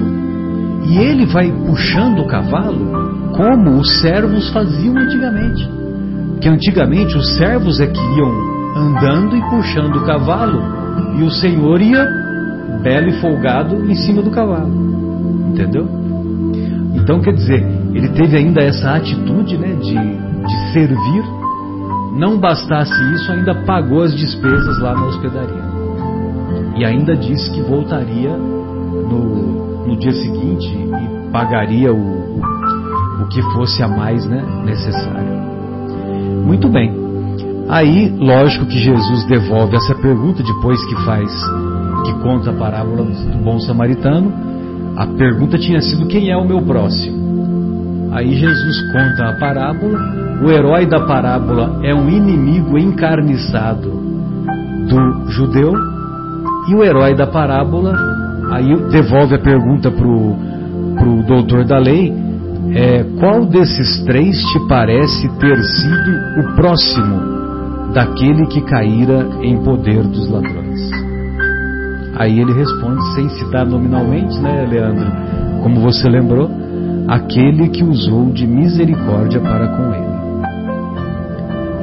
[0.86, 5.70] e ele vai puxando o cavalo como os servos faziam antigamente.
[6.42, 8.32] Que antigamente os servos é que iam
[8.76, 10.62] andando e puxando o cavalo
[11.18, 12.06] e o senhor ia
[12.82, 14.72] belo e folgado em cima do cavalo.
[15.52, 15.88] Entendeu?
[16.96, 21.24] Então quer dizer, ele teve ainda essa atitude né, de, de servir.
[22.18, 25.63] Não bastasse isso, ainda pagou as despesas lá na hospedaria.
[26.76, 32.42] E ainda disse que voltaria no, no dia seguinte e pagaria o, o,
[33.24, 35.34] o que fosse a mais né, necessário.
[36.46, 37.04] Muito bem.
[37.70, 41.32] Aí, lógico que Jesus devolve essa pergunta depois que faz,
[42.06, 44.32] que conta a parábola do bom samaritano.
[44.98, 48.12] A pergunta tinha sido: quem é o meu próximo?
[48.12, 50.00] Aí Jesus conta a parábola.
[50.44, 55.74] O herói da parábola é um inimigo encarniçado do judeu
[56.68, 57.94] e o herói da parábola,
[58.52, 62.14] aí devolve a pergunta para o doutor da lei:
[62.74, 70.04] é, qual desses três te parece ter sido o próximo daquele que caíra em poder
[70.04, 70.64] dos ladrões?
[72.16, 75.12] Aí ele responde, sem citar nominalmente, né, Leandro?
[75.64, 76.50] Como você lembrou,
[77.08, 80.14] aquele que usou de misericórdia para com ele.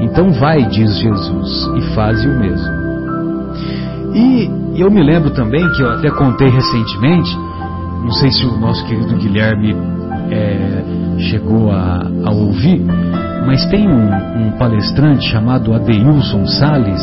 [0.03, 2.81] Então vai, diz Jesus, e faze o mesmo.
[4.15, 7.37] E eu me lembro também que eu até contei recentemente,
[8.03, 9.77] não sei se o nosso querido Guilherme
[10.31, 10.85] é,
[11.19, 12.81] chegou a, a, ouvir,
[13.47, 17.03] mas tem um, um palestrante chamado Adeilson Sales,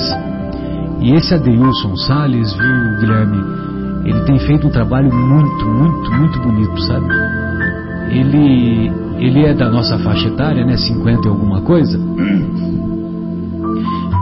[1.01, 3.37] e esse Adeilson Sales, viu, Guilherme,
[4.05, 7.07] ele tem feito um trabalho muito, muito, muito bonito, sabe?
[8.09, 11.99] Ele, ele é da nossa faixa etária, né, 50 e alguma coisa,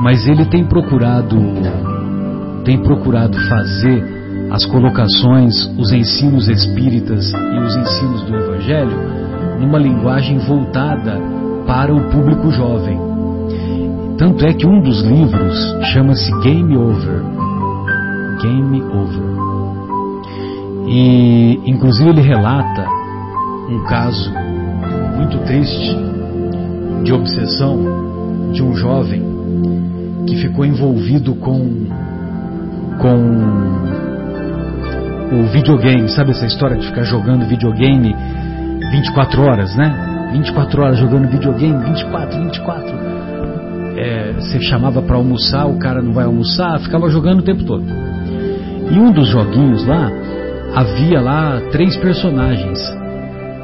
[0.01, 1.37] mas ele tem procurado
[2.65, 4.03] tem procurado fazer
[4.51, 8.97] as colocações, os ensinos espíritas e os ensinos do Evangelho
[9.59, 11.21] numa linguagem voltada
[11.65, 12.99] para o público jovem.
[14.17, 15.55] Tanto é que um dos livros
[15.93, 17.21] chama-se Game Over.
[18.41, 19.35] Game Over.
[20.87, 22.87] E, inclusive, ele relata
[23.69, 24.31] um caso
[25.17, 25.95] muito triste
[27.03, 29.23] de obsessão de um jovem
[30.27, 31.84] que ficou envolvido com
[32.99, 34.15] com
[35.31, 38.15] o videogame, sabe essa história de ficar jogando videogame
[38.91, 40.29] 24 horas, né?
[40.31, 42.95] 24 horas jogando videogame, 24, 24.
[43.97, 47.83] É, você chamava para almoçar, o cara não vai almoçar, ficava jogando o tempo todo.
[48.91, 50.11] E um dos joguinhos lá,
[50.75, 52.79] havia lá três personagens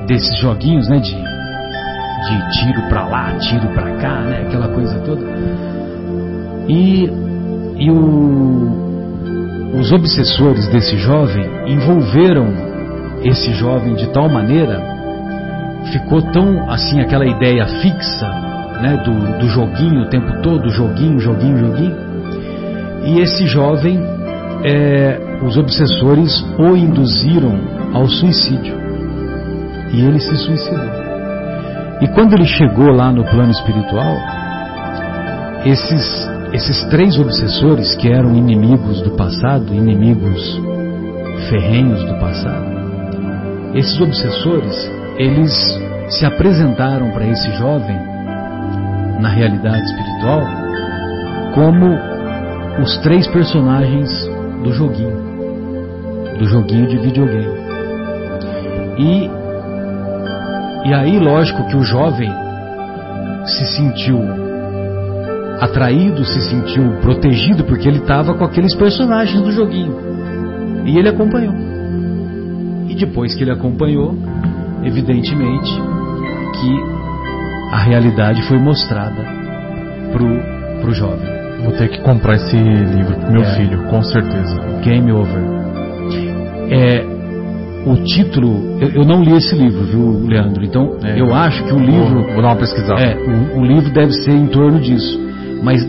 [0.07, 0.99] desses joguinhos, né?
[0.99, 4.43] De, de tiro pra lá, tiro pra cá, né?
[4.47, 5.21] Aquela coisa toda.
[6.67, 7.09] E,
[7.77, 8.90] e o,
[9.73, 12.53] os obsessores desse jovem envolveram
[13.23, 14.81] esse jovem de tal maneira,
[15.91, 18.27] ficou tão assim aquela ideia fixa,
[18.81, 21.95] né, do, do joguinho o tempo todo, joguinho, joguinho, joguinho,
[23.05, 23.99] e esse jovem,
[24.63, 27.59] é, os obsessores o induziram
[27.93, 28.75] ao suicídio
[29.91, 31.01] e ele se suicidou.
[32.01, 34.17] E quando ele chegou lá no plano espiritual,
[35.65, 40.61] esses esses três obsessores que eram inimigos do passado, inimigos
[41.49, 42.71] ferrenhos do passado,
[43.73, 45.51] esses obsessores, eles
[46.09, 47.97] se apresentaram para esse jovem
[49.21, 50.41] na realidade espiritual
[51.53, 51.97] como
[52.81, 54.09] os três personagens
[54.63, 57.61] do joguinho, do joguinho de videogame.
[58.97, 59.29] E,
[60.89, 62.29] e aí, lógico que o jovem
[63.45, 64.40] se sentiu
[65.61, 69.95] atraído, se sentiu protegido porque ele estava com aqueles personagens do joguinho.
[70.85, 71.53] E ele acompanhou.
[72.89, 74.17] E depois que ele acompanhou,
[74.83, 75.71] evidentemente
[76.59, 77.01] que
[77.71, 79.23] a realidade foi mostrada
[80.11, 81.29] pro, pro jovem.
[81.63, 83.55] Vou ter que comprar esse livro pro meu é.
[83.55, 84.55] filho, com certeza.
[84.83, 85.43] Game Over.
[86.71, 87.05] É,
[87.85, 90.65] o título, eu, eu, não li esse livro, viu, Leandro?
[90.65, 92.23] Então, é, eu acho que o livro.
[92.23, 92.99] Vou, vou dar uma pesquisada.
[92.99, 95.30] É, o, o livro deve ser em torno disso.
[95.61, 95.83] Mas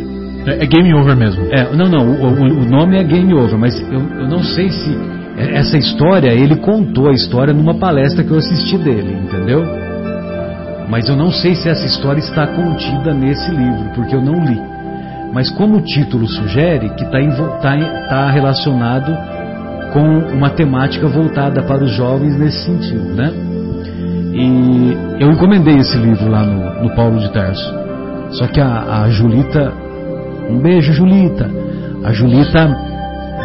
[0.46, 1.44] é, é game over mesmo.
[1.50, 2.06] É, não, não.
[2.06, 4.96] O, o, nome é game over, mas eu, eu não sei se
[5.36, 9.64] essa história ele contou a história numa palestra que eu assisti dele, entendeu?
[10.88, 14.60] Mas eu não sei se essa história está contida nesse livro, porque eu não li.
[15.32, 17.18] Mas como o título sugere que está
[17.62, 17.76] tá,
[18.08, 19.16] tá relacionado
[19.92, 23.32] com uma temática voltada para os jovens nesse sentido, né?
[24.34, 27.81] E eu encomendei esse livro lá no, no Paulo de Tarso.
[28.32, 29.72] Só que a, a Julita,
[30.48, 31.50] um beijo Julita,
[32.04, 32.76] a Julita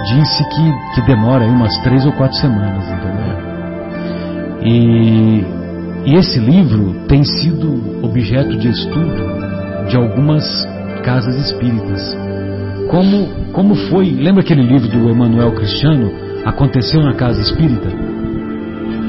[0.06, 3.38] disse que, que demora aí umas três ou quatro semanas, entendeu?
[4.64, 5.46] E,
[6.06, 10.44] e esse livro tem sido objeto de estudo de algumas
[11.04, 12.18] casas espíritas.
[12.90, 17.90] Como, como foi, lembra aquele livro do Emanuel Cristiano, Aconteceu na Casa Espírita?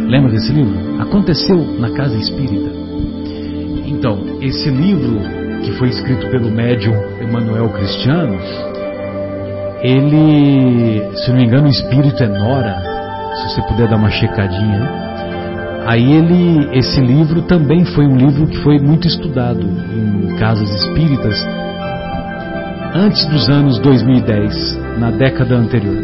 [0.08, 1.00] Lembra desse livro?
[1.00, 2.68] Aconteceu na Casa Espírita.
[3.86, 5.20] Então, esse livro
[5.64, 8.38] que foi escrito pelo médium Emanuel Cristiano,
[9.82, 12.74] ele, se não me engano, o espírito é Nora,
[13.34, 14.78] se você puder dar uma checadinha.
[14.78, 15.84] Né?
[15.86, 21.46] Aí ele, esse livro também foi um livro que foi muito estudado em casas espíritas
[22.94, 25.96] antes dos anos 2010, na década anterior.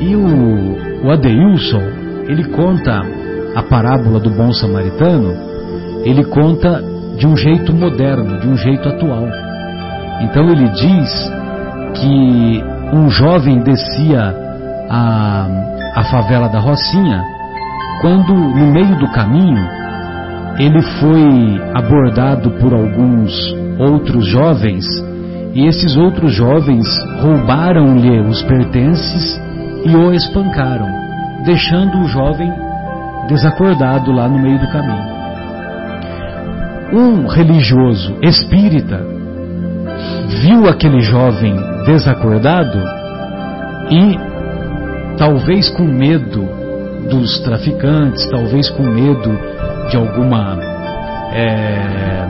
[0.00, 1.82] E o, o Adeilson,
[2.28, 3.02] ele conta
[3.54, 5.34] a parábola do bom samaritano,
[6.04, 6.82] ele conta
[7.20, 9.28] de um jeito moderno, de um jeito atual.
[10.22, 11.32] Então ele diz
[11.94, 12.64] que
[12.94, 14.34] um jovem descia
[14.88, 15.46] a,
[15.96, 17.22] a favela da Rocinha
[18.00, 19.68] quando, no meio do caminho,
[20.58, 23.30] ele foi abordado por alguns
[23.78, 24.86] outros jovens
[25.52, 26.86] e esses outros jovens
[27.20, 29.38] roubaram-lhe os pertences
[29.84, 30.88] e o espancaram,
[31.44, 32.50] deixando o jovem
[33.28, 35.19] desacordado lá no meio do caminho.
[36.92, 39.04] Um religioso espírita
[40.42, 42.78] viu aquele jovem desacordado
[43.90, 44.18] e,
[45.16, 46.48] talvez com medo
[47.08, 49.38] dos traficantes, talvez com medo
[49.90, 50.58] de alguma
[51.32, 52.26] é,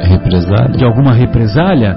[0.00, 1.96] represália, de alguma represália,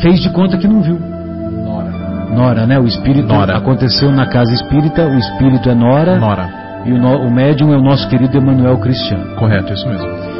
[0.00, 0.98] fez de conta que não viu.
[0.98, 1.90] Nora,
[2.34, 2.78] Nora, né?
[2.78, 3.56] O espírito Nora.
[3.56, 5.06] aconteceu na casa espírita.
[5.06, 6.18] O espírito é Nora.
[6.18, 6.62] Nora.
[6.84, 9.36] E o, o médium é o nosso querido Emanuel Cristiano.
[9.36, 10.31] Correto, isso mesmo.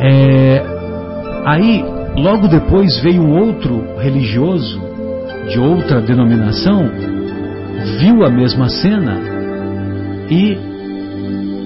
[0.00, 0.62] É,
[1.44, 1.84] aí,
[2.16, 4.80] logo depois veio um outro religioso
[5.48, 6.90] de outra denominação,
[8.00, 9.18] viu a mesma cena
[10.30, 10.58] e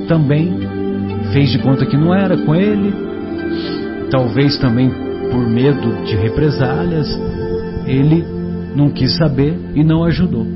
[0.06, 0.52] também
[1.32, 2.92] fez de conta que não era com ele,
[4.10, 4.90] talvez também
[5.30, 7.08] por medo de represálias,
[7.86, 8.24] ele
[8.74, 10.46] não quis saber e não ajudou.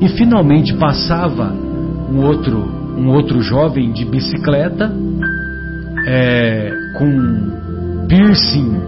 [0.00, 1.52] E finalmente passava
[2.10, 2.58] um outro,
[2.98, 4.92] um outro jovem de bicicleta
[6.06, 8.80] é, com piercing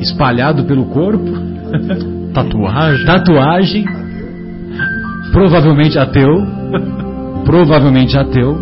[0.00, 1.30] espalhado pelo corpo,
[2.32, 3.84] tatuagem, tatuagem,
[5.32, 6.46] provavelmente ateu,
[7.44, 8.56] provavelmente ateu,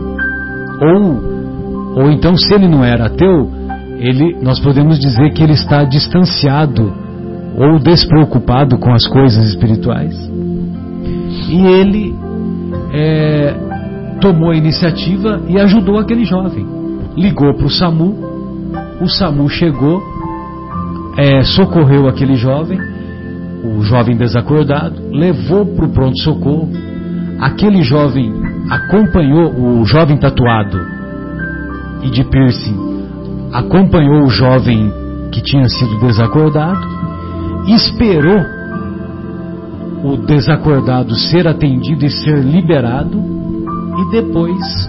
[0.81, 1.39] ou
[1.97, 3.51] ou então se ele não era ateu,
[3.99, 6.93] ele nós podemos dizer que ele está distanciado
[7.57, 10.15] ou despreocupado com as coisas espirituais.
[11.49, 12.15] E ele
[12.93, 13.55] é,
[14.21, 16.65] tomou a iniciativa e ajudou aquele jovem.
[17.17, 18.38] Ligou para o SAMU,
[19.01, 20.03] o SAMU chegou,
[21.17, 22.79] é, socorreu aquele jovem,
[23.65, 26.69] o jovem desacordado, levou para o pronto-socorro.
[27.41, 28.33] Aquele jovem
[28.69, 30.79] acompanhou o jovem tatuado
[32.03, 32.77] e de piercing,
[33.53, 34.93] acompanhou o jovem
[35.33, 36.81] que tinha sido desacordado,
[37.69, 38.45] esperou
[40.05, 43.19] o desacordado ser atendido e ser liberado
[43.99, 44.89] e depois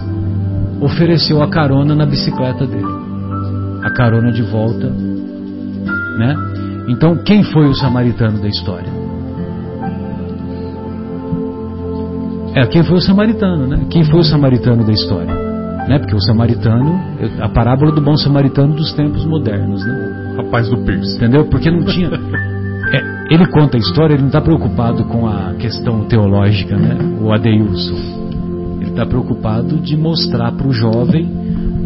[0.80, 3.09] ofereceu a carona na bicicleta dele.
[3.82, 4.88] A carona de volta,
[6.18, 6.36] né?
[6.88, 8.90] Então, quem foi o samaritano da história?
[12.54, 13.86] É, quem foi o samaritano, né?
[13.88, 15.32] Quem foi o samaritano da história?
[15.88, 15.98] Né?
[15.98, 17.00] Porque o samaritano,
[17.40, 20.34] a parábola do bom samaritano dos tempos modernos, né?
[20.36, 21.16] Rapaz do Pierce.
[21.16, 21.46] Entendeu?
[21.46, 22.10] Porque não tinha.
[22.92, 26.98] É, ele conta a história, ele não está preocupado com a questão teológica, né?
[27.22, 27.94] O Adeilson.
[28.80, 31.30] Ele está preocupado de mostrar para o jovem,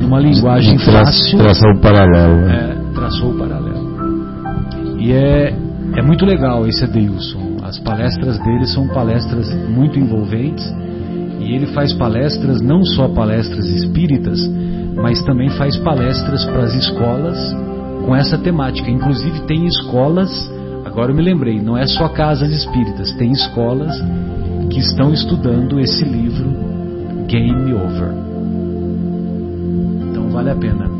[0.04, 1.38] numa linguagem fácil.
[1.38, 2.36] Traçou o paralelo.
[2.42, 2.76] Né?
[2.76, 4.98] É, traçou o paralelo.
[4.98, 5.54] E é,
[5.96, 7.56] é muito legal esse Adeilson.
[7.62, 10.64] As palestras dele são palestras muito envolventes.
[11.40, 14.40] E ele faz palestras, não só palestras espíritas,
[14.94, 17.38] mas também faz palestras para as escolas
[18.04, 18.90] com essa temática.
[18.90, 20.30] Inclusive tem escolas
[20.84, 24.00] Agora eu me lembrei, não é só casas espíritas, tem escolas
[24.70, 26.54] que estão estudando esse livro
[27.26, 28.33] Game Over.
[30.44, 30.90] Vale a pena.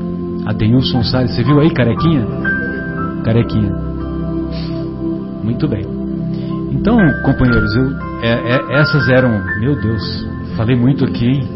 [0.47, 2.27] Adeilson Salles, você viu aí, carequinha?
[3.25, 3.73] Carequinha.
[5.43, 5.85] Muito bem.
[6.73, 7.91] Então, companheiros, eu,
[8.23, 9.31] é, é, essas eram.
[9.61, 10.27] Meu Deus,
[10.57, 11.49] falei muito aqui, hein?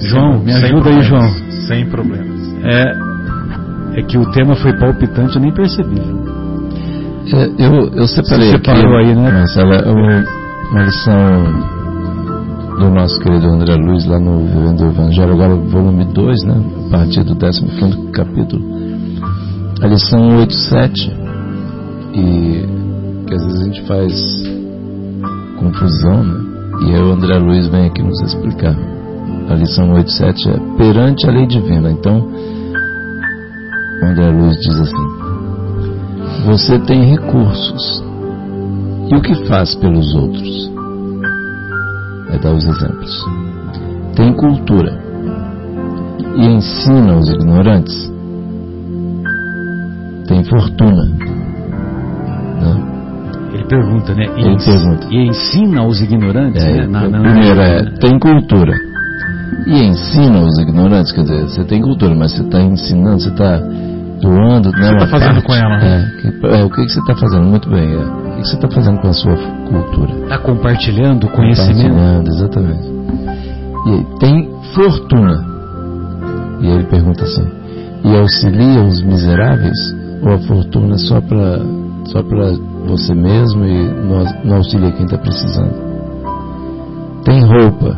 [0.00, 1.30] João, me ajuda aí, João.
[1.68, 2.40] Sem problemas.
[2.64, 6.00] É, é que o tema foi palpitante, eu nem percebi.
[7.32, 9.30] É, eu, eu separei Você aqui, separou aí, né?
[9.30, 10.24] Marcela, uma,
[10.72, 11.79] uma lição
[12.80, 16.54] do nosso querido André Luiz lá no Vivendo o Evangelho, agora volume 2, né?
[16.86, 18.64] A partir do 15 capítulo.
[19.82, 21.12] A lição 87.
[22.14, 22.66] E
[23.26, 24.12] que às vezes a gente faz
[25.58, 26.40] confusão, né?
[26.86, 28.74] E aí o André Luiz vem aqui nos explicar.
[29.50, 31.90] A lição 87 é perante a lei divina.
[31.90, 32.26] Então,
[34.02, 38.02] André Luiz diz assim: Você tem recursos.
[39.10, 40.79] E o que faz pelos outros?
[42.30, 43.24] Vai dar os exemplos.
[44.16, 44.98] Tem cultura.
[46.36, 48.10] E ensina os ignorantes.
[50.26, 51.04] Tem fortuna.
[52.60, 52.82] Né?
[53.52, 54.26] Ele pergunta, né?
[54.36, 55.06] E Ele ens- pergunta.
[55.10, 56.86] E ensina aos ignorantes, É, né?
[56.86, 58.72] Na- na- primeiro é, tem cultura.
[59.66, 63.60] E ensina os ignorantes, quer dizer, você tem cultura, mas você está ensinando, você está
[64.20, 64.78] doando, né?
[64.78, 65.46] você uma tá fazendo parte.
[65.46, 65.76] com ela?
[65.84, 67.44] É, que- é, o que, que você está fazendo?
[67.46, 67.92] Muito bem.
[67.94, 67.96] é.
[67.98, 70.14] O que, que você está fazendo com a sua cultura?
[70.28, 71.90] Tá compartilhando o conhecimento.
[71.90, 72.88] Compartilhando, exatamente.
[73.86, 75.44] E aí, tem fortuna.
[76.60, 77.46] E aí ele pergunta assim:
[78.04, 79.78] e auxilia os miseráveis?
[80.22, 81.60] Ou a fortuna só para
[82.06, 82.52] só pra
[82.86, 85.72] você mesmo e não, não auxilia quem está precisando?
[87.24, 87.96] Tem roupa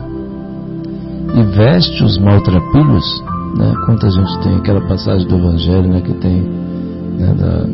[1.35, 3.25] e veste os maltrapilhos?
[3.57, 3.75] Né?
[3.87, 7.67] Quanta gente tem aquela passagem do Evangelho né, que tem né, da,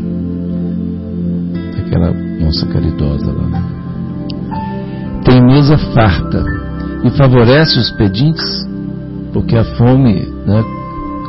[1.76, 3.46] daquela moça caridosa lá.
[3.48, 3.64] Né?
[5.24, 6.44] Tem mesa farta
[7.04, 8.66] e favorece os pedintes,
[9.32, 10.64] porque a fome né,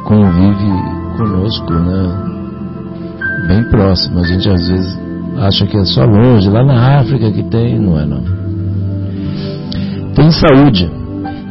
[0.05, 0.71] convive
[1.17, 2.29] conosco, né,
[3.47, 4.19] bem próximo.
[4.19, 4.99] A gente às vezes
[5.37, 8.23] acha que é só longe, lá na África que tem, não é não.
[10.15, 10.89] Tem saúde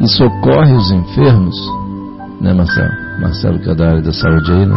[0.00, 1.56] e socorre os enfermos,
[2.40, 2.92] né Marcelo?
[3.20, 4.76] Marcelo que é da área da saúde aí, né?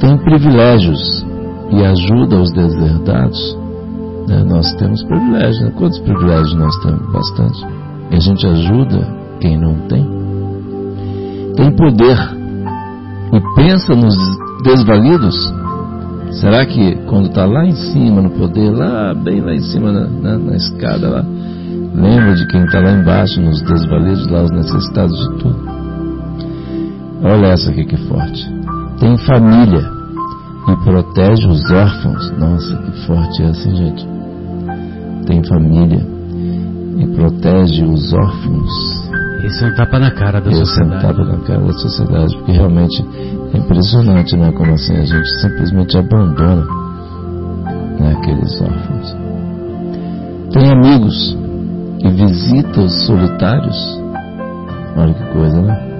[0.00, 1.26] Tem privilégios
[1.70, 3.58] e ajuda os deserdados.
[4.28, 4.44] Né?
[4.44, 5.72] Nós temos privilégios, né?
[5.76, 7.12] Quantos privilégios nós temos?
[7.12, 7.66] Bastante.
[8.10, 9.08] E a gente ajuda
[9.40, 10.06] quem não tem.
[11.56, 12.18] Tem poder
[13.32, 14.16] e pensa nos
[14.64, 15.52] desvalidos
[16.32, 20.06] Será que quando está lá em cima no poder, lá bem lá em cima na,
[20.06, 21.24] na, na escada lá,
[21.94, 25.71] lembra de quem está lá embaixo nos desvalidos, lá os necessitados de tudo?
[27.24, 28.50] Olha essa aqui que forte.
[28.98, 29.88] Tem família
[30.68, 32.30] e protege os órfãos.
[32.38, 34.06] Nossa, que forte é assim, gente.
[35.26, 36.04] Tem família
[36.98, 39.10] e protege os órfãos.
[39.44, 40.94] Esse é um tapa na cara da Esse sociedade.
[40.94, 43.04] é um tapa na cara da sociedade, porque realmente
[43.54, 44.52] é impressionante, né?
[44.52, 46.64] Como assim a gente simplesmente abandona
[47.98, 49.16] né, aqueles órfãos.
[50.52, 51.36] Tem amigos
[52.04, 54.00] e visita os solitários.
[54.96, 55.91] Olha que coisa, né?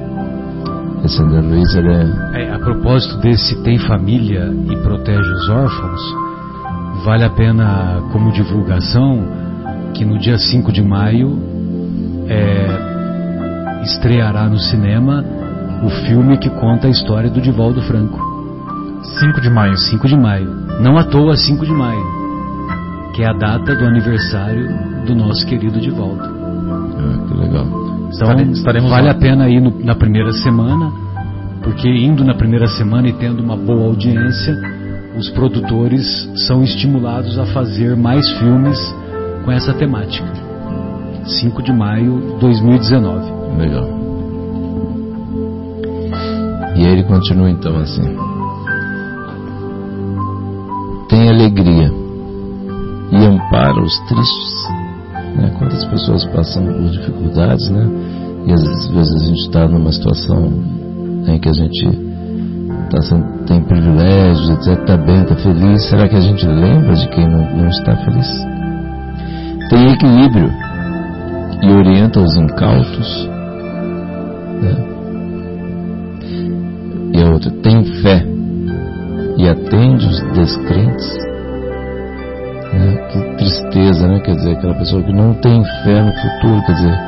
[1.76, 2.42] Ele é.
[2.44, 6.00] É, a propósito desse tem família e protege os órfãos,
[7.04, 9.26] vale a pena como divulgação
[9.94, 11.38] que no dia 5 de maio
[12.28, 15.24] é, estreará no cinema
[15.82, 18.18] o filme que conta a história do Divaldo Franco.
[19.18, 19.76] 5 de maio.
[19.76, 20.48] 5 de maio.
[20.80, 22.04] Não à toa 5 de maio,
[23.14, 24.68] que é a data do aniversário
[25.04, 26.22] do nosso querido Divaldo.
[26.22, 27.81] Ah, que legal.
[28.14, 29.12] Então, Estare- estaremos vale lá.
[29.12, 30.92] a pena ir no- na primeira semana,
[31.62, 34.54] porque indo na primeira semana e tendo uma boa audiência,
[35.16, 38.78] os produtores são estimulados a fazer mais filmes
[39.44, 40.26] com essa temática.
[41.24, 43.30] 5 de maio de 2019.
[43.58, 43.88] Legal.
[46.74, 48.16] E aí ele continua então assim.
[51.08, 51.92] Tem alegria
[53.12, 54.81] e ampara os tristes.
[55.34, 55.52] Né?
[55.58, 57.86] Quantas pessoas passam por dificuldades, né?
[58.46, 60.52] E às vezes a gente está numa situação
[61.26, 62.12] em que a gente
[62.90, 62.98] tá
[63.46, 64.80] tem privilégios, etc.
[64.80, 65.88] Está bem, está feliz.
[65.88, 68.28] Será que a gente lembra de quem não, não está feliz?
[69.70, 70.50] Tem equilíbrio
[71.62, 73.28] e orienta os incautos.
[74.60, 74.92] Né?
[77.14, 78.26] E a outra, tem fé
[79.38, 81.31] e atende os descrentes.
[83.36, 84.20] Tristeza, né?
[84.20, 86.98] Quer dizer, aquela pessoa que não tem fé no futuro, quer dizer,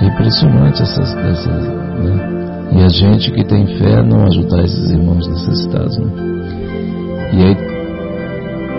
[0.00, 2.40] é impressionante essas, essas né?
[2.72, 6.06] E a gente que tem fé não ajudar esses irmãos necessitados, né?
[7.32, 7.56] E aí,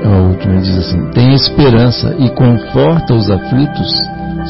[0.06, 3.92] a última diz assim: tem esperança e conforta os aflitos.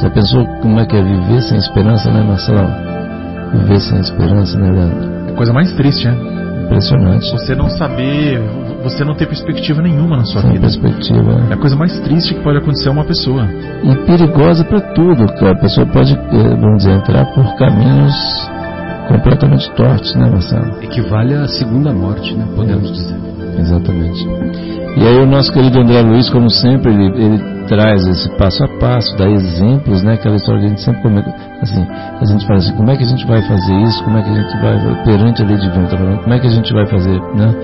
[0.01, 2.69] Já pensou como é que é viver sem esperança, né, Marcelo?
[3.51, 5.27] Viver sem esperança, né, Leandro?
[5.27, 6.15] É a coisa mais triste, né?
[6.65, 7.29] Impressionante.
[7.31, 8.39] Você não saber,
[8.83, 10.61] você não ter perspectiva nenhuma na sua Sem vida.
[10.61, 11.47] perspectiva.
[11.49, 13.47] É a coisa mais triste que pode acontecer a uma pessoa.
[13.83, 18.13] E perigosa para tudo, que a pessoa pode, eh, vamos dizer, entrar por caminhos
[19.07, 20.81] completamente tortos, né, Marcelo?
[20.81, 22.45] Equivale à segunda morte, né?
[22.55, 23.15] Podemos dizer.
[23.59, 24.27] Exatamente.
[24.97, 28.67] E aí o nosso querido André Luiz, como sempre, ele, ele traz esse passo a
[28.79, 30.13] passo, dá exemplos, né?
[30.13, 31.87] Aquela história que a gente sempre comenta, assim,
[32.19, 34.03] a gente fala assim, como é que a gente vai fazer isso?
[34.03, 36.49] Como é que a gente vai, perante a lei divina, tá como é que a
[36.49, 37.55] gente vai fazer, né?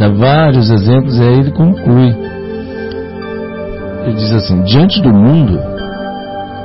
[0.00, 2.16] Dá vários exemplos e aí ele conclui.
[4.06, 5.60] Ele diz assim, diante do mundo,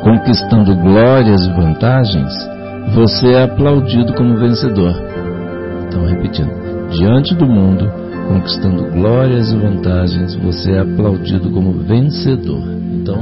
[0.02, 2.34] conquistando glórias e vantagens,
[2.94, 4.96] você é aplaudido como vencedor.
[5.86, 6.50] Então, repetindo,
[6.92, 7.92] diante do mundo,
[8.30, 12.64] conquistando glórias e vantagens, você é aplaudido como vencedor.
[12.94, 13.22] Então,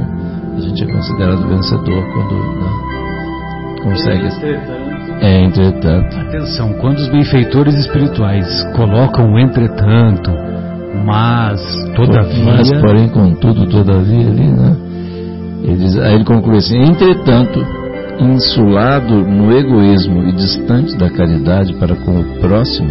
[0.56, 4.83] a gente é considerado vencedor quando né, consegue.
[5.20, 6.16] É, entretanto.
[6.18, 10.30] Atenção, quando os benfeitores espirituais colocam o entretanto,
[11.04, 11.60] mas,
[11.94, 14.76] todavia, Mas, porém, contudo, todavia, ali, né?
[15.62, 17.64] Ele diz, aí ele conclui assim: entretanto,
[18.20, 22.90] insulado no egoísmo e distante da caridade para com o próximo,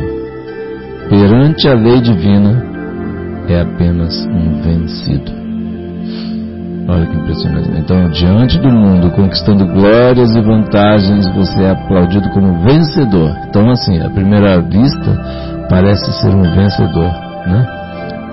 [1.09, 2.65] perante a lei divina,
[3.47, 5.42] é apenas um vencido.
[6.87, 7.71] Olha que impressionante.
[7.77, 13.31] Então, diante do mundo, conquistando glórias e vantagens, você é aplaudido como vencedor.
[13.47, 17.11] Então, assim, à primeira vista, parece ser um vencedor,
[17.47, 17.67] né?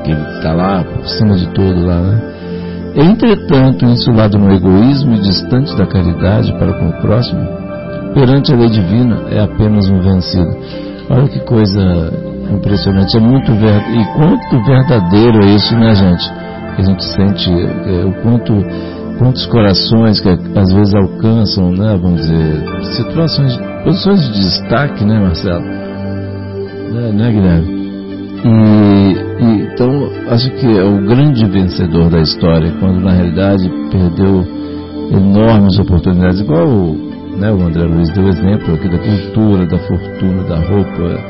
[0.05, 2.21] Que está lá, por cima de tudo lá, né?
[2.97, 7.47] Entretanto, insulado no egoísmo e distante da caridade para com o próximo,
[8.13, 10.57] perante a lei divina, é apenas um vencido.
[11.09, 11.81] Olha que coisa
[12.53, 13.17] impressionante.
[13.17, 13.97] É muito verdade.
[13.97, 16.50] E quanto verdadeiro é isso, né, gente?
[16.79, 18.55] A gente sente é, o quanto
[19.19, 22.65] quantos corações que às vezes alcançam, né, vamos dizer,
[22.97, 23.55] situações
[23.85, 25.61] posições de destaque, né, Marcelo?
[25.61, 27.81] Né, né Guilherme?
[28.43, 29.91] E, e, então,
[30.31, 34.43] acho que é o grande vencedor da história, quando na realidade perdeu
[35.13, 36.67] enormes oportunidades, igual
[37.37, 41.21] né, o André Luiz deu exemplo aqui da cultura, da fortuna, da roupa,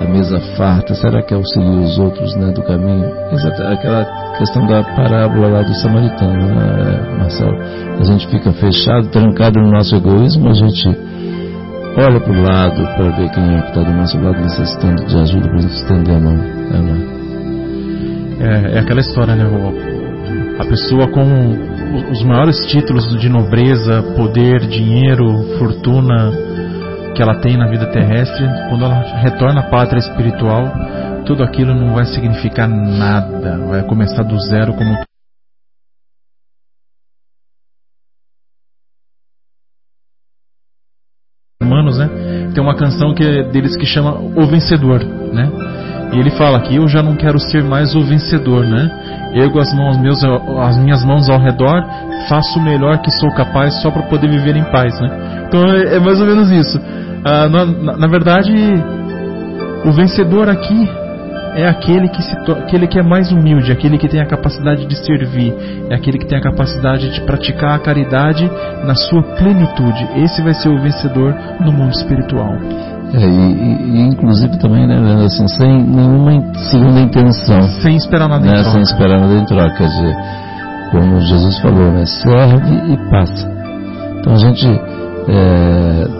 [0.00, 3.04] a mesa farta, será que auxilia os outros né, do caminho?
[3.32, 7.58] Exato, aquela questão da parábola lá do samaritano, né, Marcelo?
[7.98, 10.88] A gente fica fechado, trancado no nosso egoísmo, a gente
[11.96, 15.18] olha para o lado para ver quem é que está do nosso lado necessitando de
[15.18, 16.36] ajuda para estender a mão.
[16.70, 17.18] É, né?
[18.40, 19.44] é, é aquela história, né?
[20.60, 21.22] A pessoa com
[22.10, 26.30] os maiores títulos de nobreza, poder, dinheiro, fortuna
[27.14, 30.72] que ela tem na vida terrestre, quando ela retorna à pátria espiritual,
[31.28, 34.96] tudo aquilo não vai significar nada, vai começar do zero como
[41.62, 42.08] humanos, né?
[42.54, 45.52] Tem uma canção que é deles que chama O Vencedor, né?
[46.14, 49.30] E ele fala que eu já não quero ser mais o vencedor, né?
[49.34, 51.84] Ergo as mãos meus, as minhas mãos ao redor,
[52.30, 55.44] faço o melhor que sou capaz só para poder viver em paz, né?
[55.46, 56.80] Então é, é mais ou menos isso.
[57.22, 57.66] Ah, na,
[57.98, 58.50] na, verdade,
[59.84, 60.88] o vencedor aqui
[61.54, 64.96] é aquele que, se aquele que é mais humilde, aquele que tem a capacidade de
[64.96, 65.54] servir,
[65.90, 68.50] é aquele que tem a capacidade de praticar a caridade
[68.84, 70.08] na sua plenitude.
[70.16, 72.54] Esse vai ser o vencedor no mundo espiritual.
[73.14, 77.62] É, e, e, inclusive também, né, assim, sem nenhuma segunda intenção.
[77.82, 78.70] Sem esperar nada né, em troca.
[78.70, 79.74] Sem esperar nada em troca.
[79.76, 80.16] Quer dizer,
[80.90, 83.50] como Jesus falou, né, serve e passa.
[84.20, 84.66] Então a gente
[85.28, 86.17] é,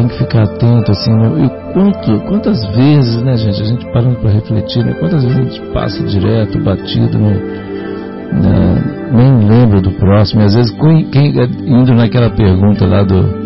[0.00, 4.16] tem que ficar atento, assim, né, e quanto, quantas vezes, né, gente, a gente parando
[4.16, 9.90] para refletir, né, quantas vezes a gente passa direto, batido, no, né, nem lembra do
[9.92, 10.70] próximo, e às vezes
[11.12, 11.34] quem,
[11.66, 13.40] indo naquela pergunta lá do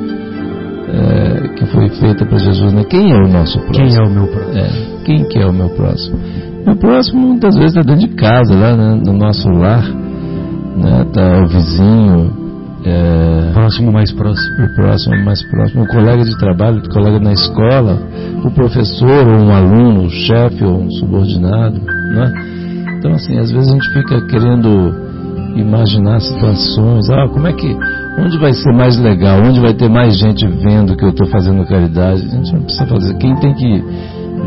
[0.87, 2.85] é, que foi feita para Jesus, né?
[2.85, 3.75] Quem é o nosso próximo?
[3.75, 4.59] Quem é o meu próximo?
[4.59, 6.19] É, quem que é o meu próximo?
[6.65, 11.05] Meu próximo muitas vezes está dentro de casa, lá né, no nosso lar, né?
[11.13, 12.44] Tá o vizinho,
[12.85, 14.65] é, próximo mais próximo.
[14.65, 17.99] O próximo mais próximo, o colega de trabalho, o colega na escola,
[18.45, 22.33] o professor ou um aluno, o chefe ou um subordinado, né?
[22.99, 25.03] Então assim, às vezes a gente fica querendo
[25.57, 27.77] imaginar situações, ah, como é que
[28.17, 29.41] Onde vai ser mais legal?
[29.43, 32.23] Onde vai ter mais gente vendo que eu estou fazendo caridade?
[32.23, 33.15] A gente não precisa fazer.
[33.15, 33.85] Quem tem que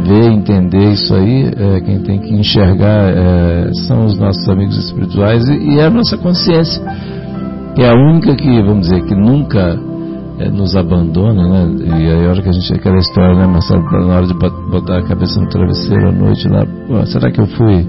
[0.06, 5.48] ver, entender isso aí, é, quem tem que enxergar é, são os nossos amigos espirituais
[5.50, 6.82] e, e, é a nossa consciência,
[7.84, 9.80] é a única que, vamos dizer, que nunca
[10.40, 11.76] é, nos abandona, né?
[11.86, 14.98] E aí a hora que a gente, aquela história, né, Marcelo, na hora de botar
[15.00, 16.66] a cabeça no travesseiro à noite lá,
[17.08, 17.88] será que eu fui,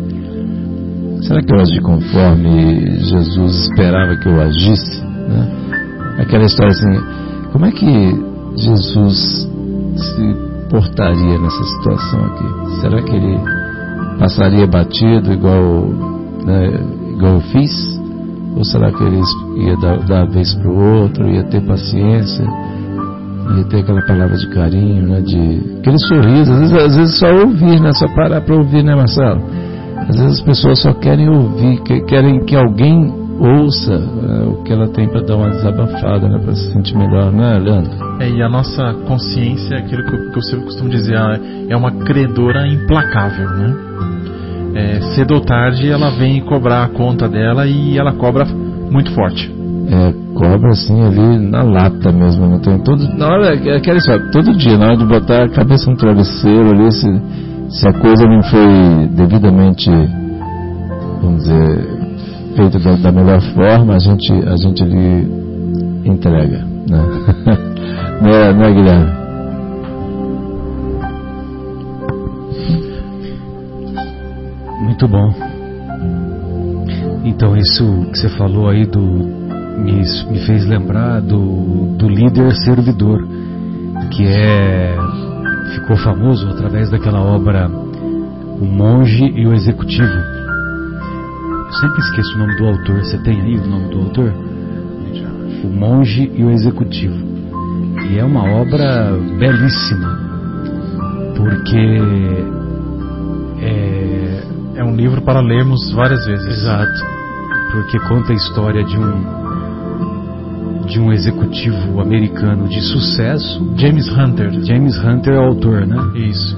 [1.22, 5.48] será que eu agi conforme Jesus esperava que eu agisse, né?
[6.18, 7.00] aquela história assim,
[7.52, 7.86] como é que
[8.56, 9.48] Jesus
[9.96, 10.36] se
[10.70, 12.80] portaria nessa situação aqui?
[12.80, 13.38] Será que ele
[14.18, 15.86] passaria batido igual,
[16.44, 16.80] né,
[17.14, 17.97] igual eu fiz?
[18.56, 19.20] Ou será que ele
[19.56, 22.44] ia dar, dar a vez para o outro, ia ter paciência,
[23.56, 27.26] ia ter aquela palavra de carinho, né, de aquele sorriso, às vezes, às vezes só
[27.26, 29.42] ouvir, né, só parar para ouvir, né, Marcelo?
[29.96, 34.88] Às vezes as pessoas só querem ouvir, querem que alguém ouça é, o que ela
[34.88, 37.92] tem para dar uma desabafada, né, para se sentir melhor, né, Leandro?
[38.20, 41.16] É, e a nossa consciência, é aquilo que eu, que eu sempre costumo dizer,
[41.68, 43.87] é uma credora implacável, né?
[44.74, 48.44] É, cedo ou tarde ela vem cobrar a conta dela e ela cobra
[48.90, 49.50] muito forte.
[49.90, 52.56] É, cobra assim ali na lata mesmo, né?
[52.60, 55.90] Então, todo, na hora, é aquela história, todo dia, na hora de botar a cabeça
[55.90, 57.06] no travesseiro ali, se,
[57.70, 59.90] se a coisa não foi devidamente,
[61.22, 61.98] vamos dizer,
[62.54, 65.26] feito da, da, melhor forma, a gente, a gente lhe
[66.04, 66.66] entrega.
[66.88, 67.04] Né?
[68.20, 69.27] não, é, não é, Guilherme?
[75.00, 75.32] Muito bom.
[77.24, 83.24] Então, isso que você falou aí do, me, me fez lembrar do, do líder servidor,
[84.10, 84.96] que é
[85.76, 90.38] ficou famoso através daquela obra O Monge e o Executivo
[91.68, 93.04] eu sempre esqueço o nome do autor.
[93.04, 94.32] Você tem aí o nome do autor?
[95.62, 97.14] O Monge e o Executivo.
[98.10, 100.18] E é uma obra belíssima,
[101.36, 102.00] porque
[103.60, 106.46] é, é um livro para lermos várias vezes.
[106.46, 107.04] Exato,
[107.72, 109.38] porque conta a história de um
[110.86, 114.50] de um executivo americano de sucesso, James Hunter.
[114.64, 115.98] James Hunter é o autor, né?
[116.14, 116.56] Isso.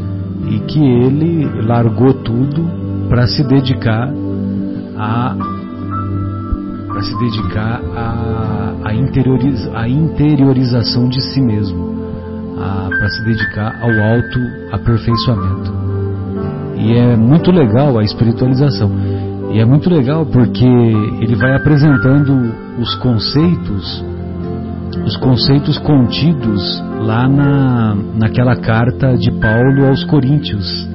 [0.48, 2.64] E que ele largou tudo
[3.08, 4.08] para se dedicar
[4.96, 5.36] a
[6.86, 11.96] para se dedicar à a, a, interioriza, a interiorização de si mesmo,
[12.88, 15.79] para se dedicar ao auto-aperfeiçoamento.
[16.80, 18.90] E é muito legal a espiritualização.
[19.52, 24.04] E é muito legal porque ele vai apresentando os conceitos,
[25.04, 30.88] os conceitos contidos lá na, naquela carta de Paulo aos Coríntios.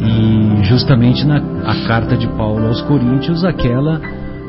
[0.00, 4.00] E justamente na a carta de Paulo aos Coríntios, aquela,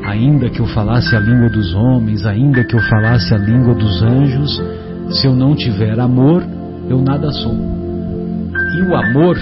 [0.05, 4.03] ainda que eu falasse a língua dos homens, ainda que eu falasse a língua dos
[4.03, 4.61] anjos,
[5.09, 6.43] se eu não tiver amor,
[6.89, 7.55] eu nada sou.
[8.75, 9.37] E o amor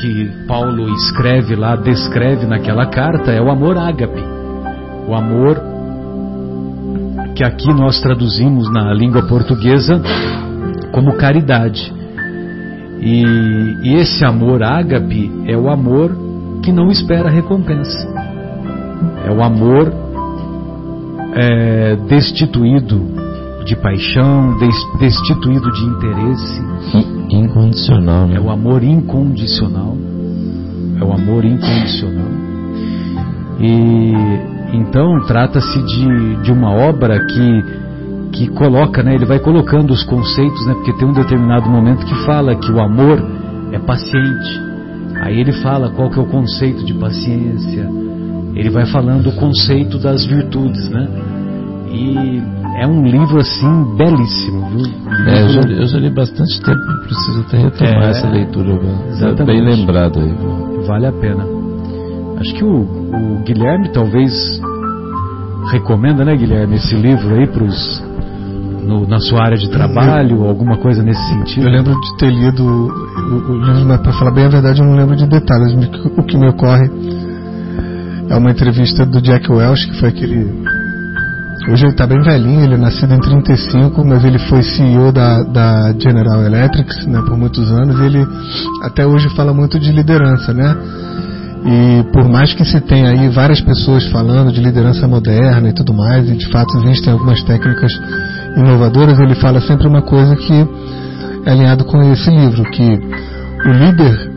[0.00, 4.22] que Paulo escreve lá, descreve naquela carta, é o amor ágape.
[5.08, 5.60] O amor
[7.34, 10.00] que aqui nós traduzimos na língua portuguesa
[10.92, 11.92] como caridade.
[13.00, 13.22] E,
[13.82, 16.16] e esse amor ágape é o amor
[16.62, 18.08] que não espera recompensa.
[19.26, 19.92] É o amor
[21.34, 23.00] é, destituído
[23.64, 24.56] de paixão,
[24.98, 26.62] destituído de interesse.
[27.34, 28.26] Incondicional.
[28.26, 28.36] Né?
[28.36, 29.96] É o amor incondicional.
[31.00, 32.28] É o amor incondicional.
[33.60, 34.12] E
[34.74, 37.64] então trata-se de, de uma obra que,
[38.32, 42.14] que coloca, né, ele vai colocando os conceitos, né, porque tem um determinado momento que
[42.26, 43.24] fala que o amor
[43.72, 44.60] é paciente.
[45.22, 47.88] Aí ele fala qual que é o conceito de paciência.
[48.54, 51.08] Ele vai falando o conceito das virtudes, né?
[51.90, 52.42] E
[52.76, 54.86] é um livro assim belíssimo, viu?
[55.26, 58.80] É, eu, já, eu, já, li bastante tempo, preciso até retomar é, essa leitura.
[59.08, 59.46] Exatamente.
[59.46, 60.34] Bem lembrado aí.
[60.86, 61.46] Vale a pena.
[62.40, 64.60] Acho que o, o Guilherme talvez
[65.70, 68.14] recomenda, né, Guilherme, esse livro aí para os
[69.08, 71.66] na sua área de trabalho, ou alguma coisa nesse sentido?
[71.66, 74.86] Eu lembro de ter lido o, o livro, mas para falar bem a verdade, eu
[74.86, 75.72] não lembro de detalhes.
[76.18, 76.90] O que me ocorre
[78.28, 80.52] é uma entrevista do Jack Welch, que foi aquele
[81.68, 85.42] Hoje ele está bem velhinho, ele é nascido em 35, mas ele foi CEO da,
[85.42, 88.26] da General Electric né, por muitos anos e ele
[88.82, 90.76] até hoje fala muito de liderança, né?
[91.66, 95.94] E por mais que se tenha aí várias pessoas falando de liderança moderna e tudo
[95.94, 97.92] mais, e de fato existem algumas técnicas
[98.58, 100.68] inovadoras, ele fala sempre uma coisa que
[101.46, 103.00] é alinhado com esse livro, que
[103.66, 104.30] o líder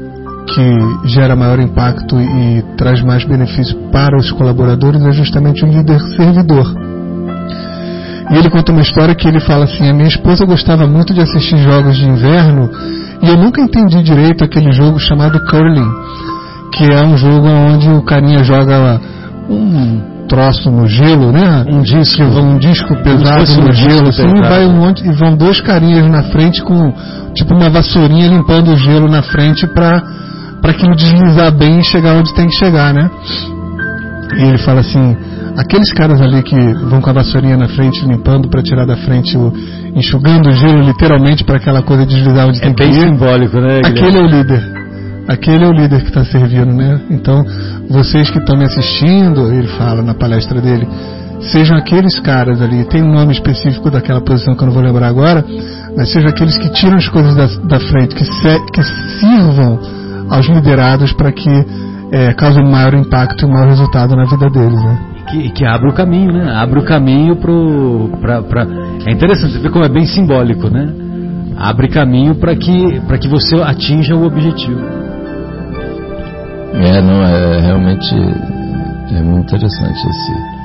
[0.48, 6.00] que gera maior impacto e traz mais benefício para os colaboradores é justamente o líder
[6.16, 6.87] servidor.
[8.30, 11.22] E ele conta uma história que ele fala assim: a minha esposa gostava muito de
[11.22, 12.70] assistir jogos de inverno
[13.22, 15.92] e eu nunca entendi direito aquele jogo chamado curling,
[16.74, 19.00] que é um jogo onde o carinha joga
[19.50, 21.66] um troço no gelo, né?
[21.68, 25.62] Um disco, um disco pesado no gelo, assim, e vai um monte, e vão dois
[25.62, 26.94] carinhas na frente com
[27.34, 30.04] tipo uma vassourinha limpando o gelo na frente para
[30.62, 33.10] para aquilo deslizar bem e chegar onde tem que chegar, né?
[34.38, 35.16] E ele fala assim:
[35.58, 39.36] aqueles caras ali que vão com a vassourinha na frente limpando para tirar da frente,
[39.36, 39.52] o,
[39.96, 42.86] enxugando o gelo literalmente para aquela coisa deslizar onde é tem que ir.
[42.86, 43.82] É bem simbólico, né?
[43.82, 44.00] Guilherme?
[44.00, 44.78] Aquele é o líder.
[45.28, 47.02] Aquele é o líder que está servindo, né?
[47.10, 47.44] Então,
[47.90, 50.88] vocês que estão me assistindo, ele fala na palestra dele,
[51.42, 55.08] sejam aqueles caras ali, tem um nome específico daquela posição que eu não vou lembrar
[55.08, 55.44] agora,
[55.98, 58.84] mas sejam aqueles que tiram as coisas da, da frente, que, se, que
[59.20, 59.80] sirvam
[60.30, 61.66] aos liderados para que
[62.12, 65.17] é, causem maior impacto e maior resultado na vida deles, né?
[65.28, 66.54] Que, que abre o caminho, né?
[66.56, 68.68] Abre o caminho pro, pra, pra...
[69.06, 70.94] É interessante, você vê como é bem simbólico, né?
[71.58, 74.80] Abre caminho para que, que você atinja o objetivo.
[76.74, 80.57] É, não, é realmente é muito interessante esse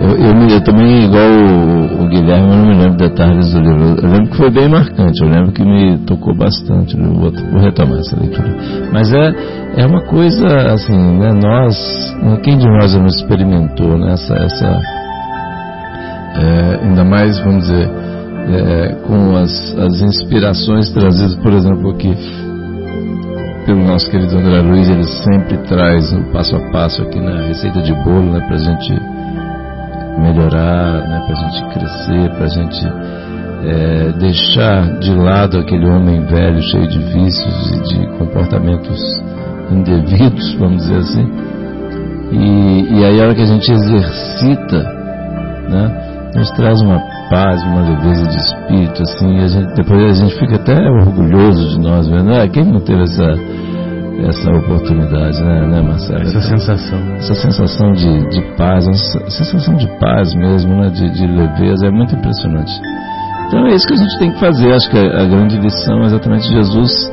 [0.00, 3.96] eu, eu, eu, também, igual o, o, Guilherme, eu não me lembro detalhes do livro.
[4.02, 6.96] Eu lembro que foi bem marcante, eu lembro que me tocou bastante.
[6.98, 8.56] Eu vou, vou retomar essa leitura.
[8.92, 9.34] Mas é,
[9.76, 11.76] é uma coisa, assim, né, nós,
[12.42, 14.80] quem de nós não experimentou né, essa, essa
[16.36, 17.90] é, ainda mais, vamos dizer,
[18.48, 22.16] é, com as, as inspirações trazidas, por exemplo, aqui
[23.66, 27.80] pelo nosso querido André Luiz, ele sempre traz um passo a passo aqui na receita
[27.80, 29.11] de bolo, né, a gente
[30.18, 32.86] melhorar, né, para a gente crescer, para a gente
[33.64, 39.00] é, deixar de lado aquele homem velho cheio de vícios e de comportamentos
[39.70, 41.26] indevidos, vamos dizer assim.
[42.32, 44.82] E, e aí a hora que a gente exercita,
[45.68, 46.98] né, nos traz uma
[47.30, 51.70] paz, uma leveza de espírito, assim, e a gente, depois a gente fica até orgulhoso
[51.70, 53.34] de nós, vendo, ah, quem não teve essa
[54.20, 56.22] essa oportunidade, né, né Marcelo?
[56.22, 56.98] Essa sensação.
[57.16, 61.90] Essa sensação de, de paz, essa sensação de paz mesmo, né, de, de leveza, é
[61.90, 62.72] muito impressionante.
[63.48, 64.72] Então é isso que a gente tem que fazer.
[64.72, 67.12] Acho que a, a grande lição é exatamente Jesus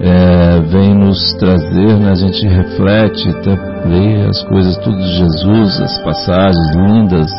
[0.00, 3.50] é, vem nos trazer, né, a gente reflete, até
[3.86, 7.30] lê as coisas tudo de Jesus, as passagens lindas,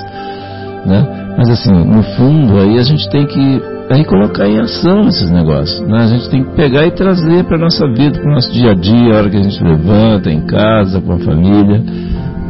[0.85, 1.20] né?
[1.37, 5.79] Mas assim, no fundo, aí a gente tem que aí colocar em ação esses negócios.
[5.87, 5.97] Né?
[5.97, 8.73] A gente tem que pegar e trazer para nossa vida, para o nosso dia a
[8.73, 11.79] dia, a hora que a gente levanta, em casa, com a família.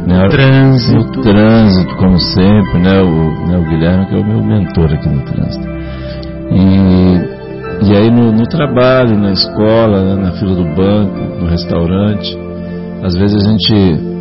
[0.06, 0.28] Né?
[0.28, 1.18] Trânsito.
[1.18, 3.00] No trânsito, como sempre, né?
[3.02, 3.58] O, né?
[3.58, 5.66] o Guilherme que é o meu mentor aqui no trânsito.
[6.50, 10.22] E, e aí no, no trabalho, na escola, né?
[10.22, 12.36] na fila do banco, no restaurante,
[13.02, 14.11] às vezes a gente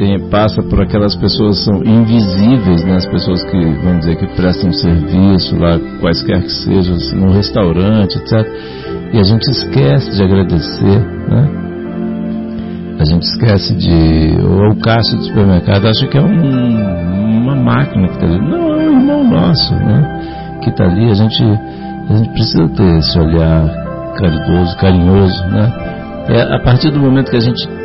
[0.00, 2.96] tem, passa por aquelas pessoas são invisíveis, né?
[2.96, 8.16] as pessoas que, vamos dizer, que prestam serviço lá, quaisquer que sejam, assim, no restaurante,
[8.16, 8.32] etc.
[9.12, 11.50] E a gente esquece de agradecer, né?
[12.98, 14.38] A gente esquece de.
[14.42, 18.38] Ou o caixa do supermercado acha que é um, uma máquina que está ali.
[18.38, 20.58] Não, é um irmão nosso, né?
[20.62, 21.10] Que está ali.
[21.10, 25.72] A gente, a gente precisa ter esse olhar caridoso, carinhoso, né?
[26.28, 27.79] É a partir do momento que a gente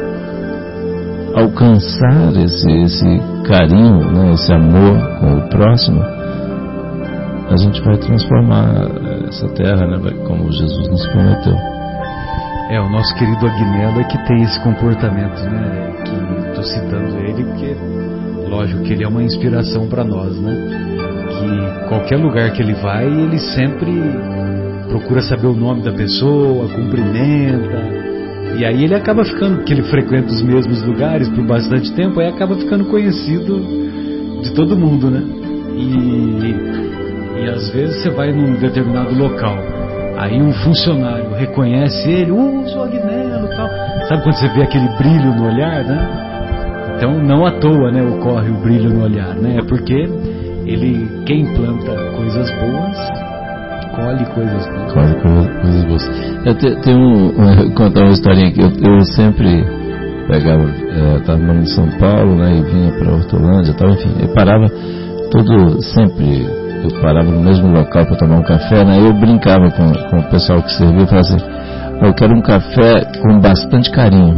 [1.35, 6.01] alcançar esse, esse carinho, né, esse amor com o próximo,
[7.49, 8.87] a gente vai transformar
[9.27, 11.55] essa terra, né, como Jesus nos prometeu.
[12.69, 15.93] É, o nosso querido Agnello é que tem esse comportamento, né?
[16.03, 17.75] Que estou citando ele porque,
[18.49, 20.55] lógico, que ele é uma inspiração para nós, né?
[21.29, 23.91] Que qualquer lugar que ele vai, ele sempre
[24.89, 27.94] procura saber o nome da pessoa, cumprimenta,
[28.57, 32.27] e aí ele acaba ficando, que ele frequenta os mesmos lugares por bastante tempo, aí
[32.27, 33.59] acaba ficando conhecido
[34.41, 35.21] de todo mundo, né?
[35.75, 39.57] E, e às vezes você vai num determinado local,
[40.17, 43.67] aí um funcionário reconhece ele, uh, sou Agnello tal.
[44.07, 46.95] Sabe quando você vê aquele brilho no olhar, né?
[46.95, 49.57] Então não à toa, né, ocorre o brilho no olhar, né?
[49.59, 50.07] É porque
[50.65, 53.24] ele, quem planta coisas boas,
[53.95, 54.93] colhe coisas boas.
[54.93, 55.15] Colhe
[55.61, 56.45] coisas boas.
[56.45, 58.61] Eu te, tenho um, contar uma historinha aqui.
[58.61, 59.65] Eu, eu sempre
[60.27, 60.63] pegava,
[61.17, 64.67] estava é, morando em São Paulo, né, e vinha para Hortolândia, tal, enfim, eu parava
[65.31, 66.45] todo sempre
[66.83, 68.99] eu parava no mesmo local para tomar um café, né?
[68.99, 71.37] Eu brincava com, com o pessoal que servia e falava assim,
[72.01, 74.35] eu quero um café com bastante carinho,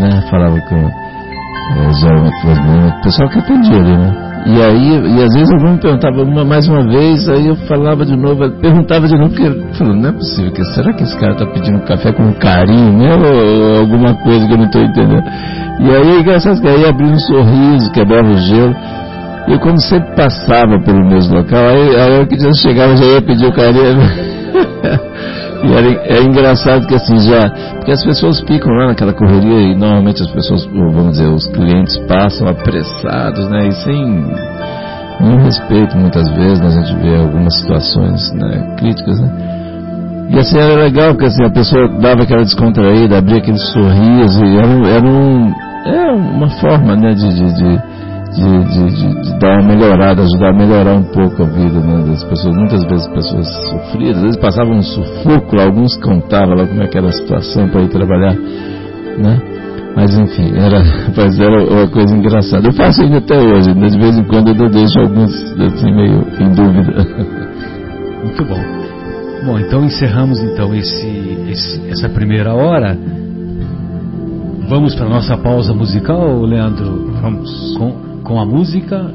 [0.00, 0.24] né?
[0.28, 4.25] Falava com é, geralmente o pessoal que atendia ali, né?
[4.48, 8.06] E aí, e às vezes alguém me perguntava uma, mais uma vez, aí eu falava
[8.06, 11.32] de novo, perguntava de novo, porque falando, não é possível, que, será que esse cara
[11.32, 15.24] está pedindo café com carinho mesmo, ou, alguma coisa que eu não estou entendendo?
[15.80, 18.74] E aí, engraçado que aí abriu um sorriso, quebrava o gelo.
[19.48, 23.46] E como sempre passava pelo mesmo local, aí, aí eu que chegava, já ia pedir
[23.46, 23.98] o carinho.
[25.64, 27.48] E era, é engraçado que assim já.
[27.76, 31.96] Porque as pessoas ficam lá naquela correria e normalmente as pessoas, vamos dizer, os clientes
[32.08, 33.68] passam apressados, né?
[33.68, 34.24] E sem
[35.20, 39.56] nenhum respeito muitas vezes, né, a gente vê algumas situações né, críticas, né?
[40.28, 44.56] E assim era legal, porque assim, a pessoa dava aquela descontraída, abria aquele sorriso, e
[44.56, 45.54] era, era um.
[45.86, 47.82] É uma forma né, de, de, de
[48.36, 52.04] de, de, de, de, dar uma melhorada, ajudar a melhorar um pouco a vida né,
[52.06, 52.54] das pessoas.
[52.54, 56.98] Muitas vezes pessoas sofridas, às vezes passavam um sufoco, alguns contavam lá como é que
[56.98, 59.40] era a situação para ir trabalhar, né?
[59.96, 60.82] Mas enfim, era,
[61.16, 62.68] mas era uma coisa engraçada.
[62.68, 63.86] Eu faço ainda até hoje, né?
[63.86, 66.92] de vez em quando eu deixo alguns assim meio em dúvida.
[68.22, 68.86] Muito bom.
[69.46, 71.06] Bom, então encerramos então esse,
[71.48, 72.98] esse essa primeira hora.
[74.68, 77.12] Vamos para nossa pausa musical, Leandro?
[77.22, 77.76] Vamos.
[77.78, 79.08] Com, com a música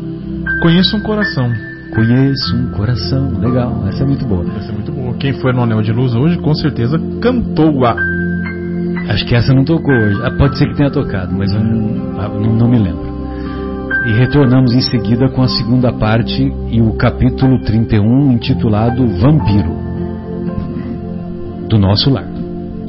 [0.61, 1.51] Conheço um Coração.
[1.93, 3.29] Conheço um Coração.
[3.39, 4.45] Legal, essa é muito boa.
[4.57, 5.13] Essa é muito boa.
[5.15, 7.95] Quem foi no Anel de Luz hoje, com certeza cantou-a.
[9.09, 10.19] Acho que essa não tocou hoje.
[10.23, 13.11] Ah, pode ser que tenha tocado, mas eu não, ah, não, não me lembro.
[14.05, 19.75] E retornamos em seguida com a segunda parte e o capítulo 31, intitulado Vampiro,
[21.67, 22.30] do nosso lar.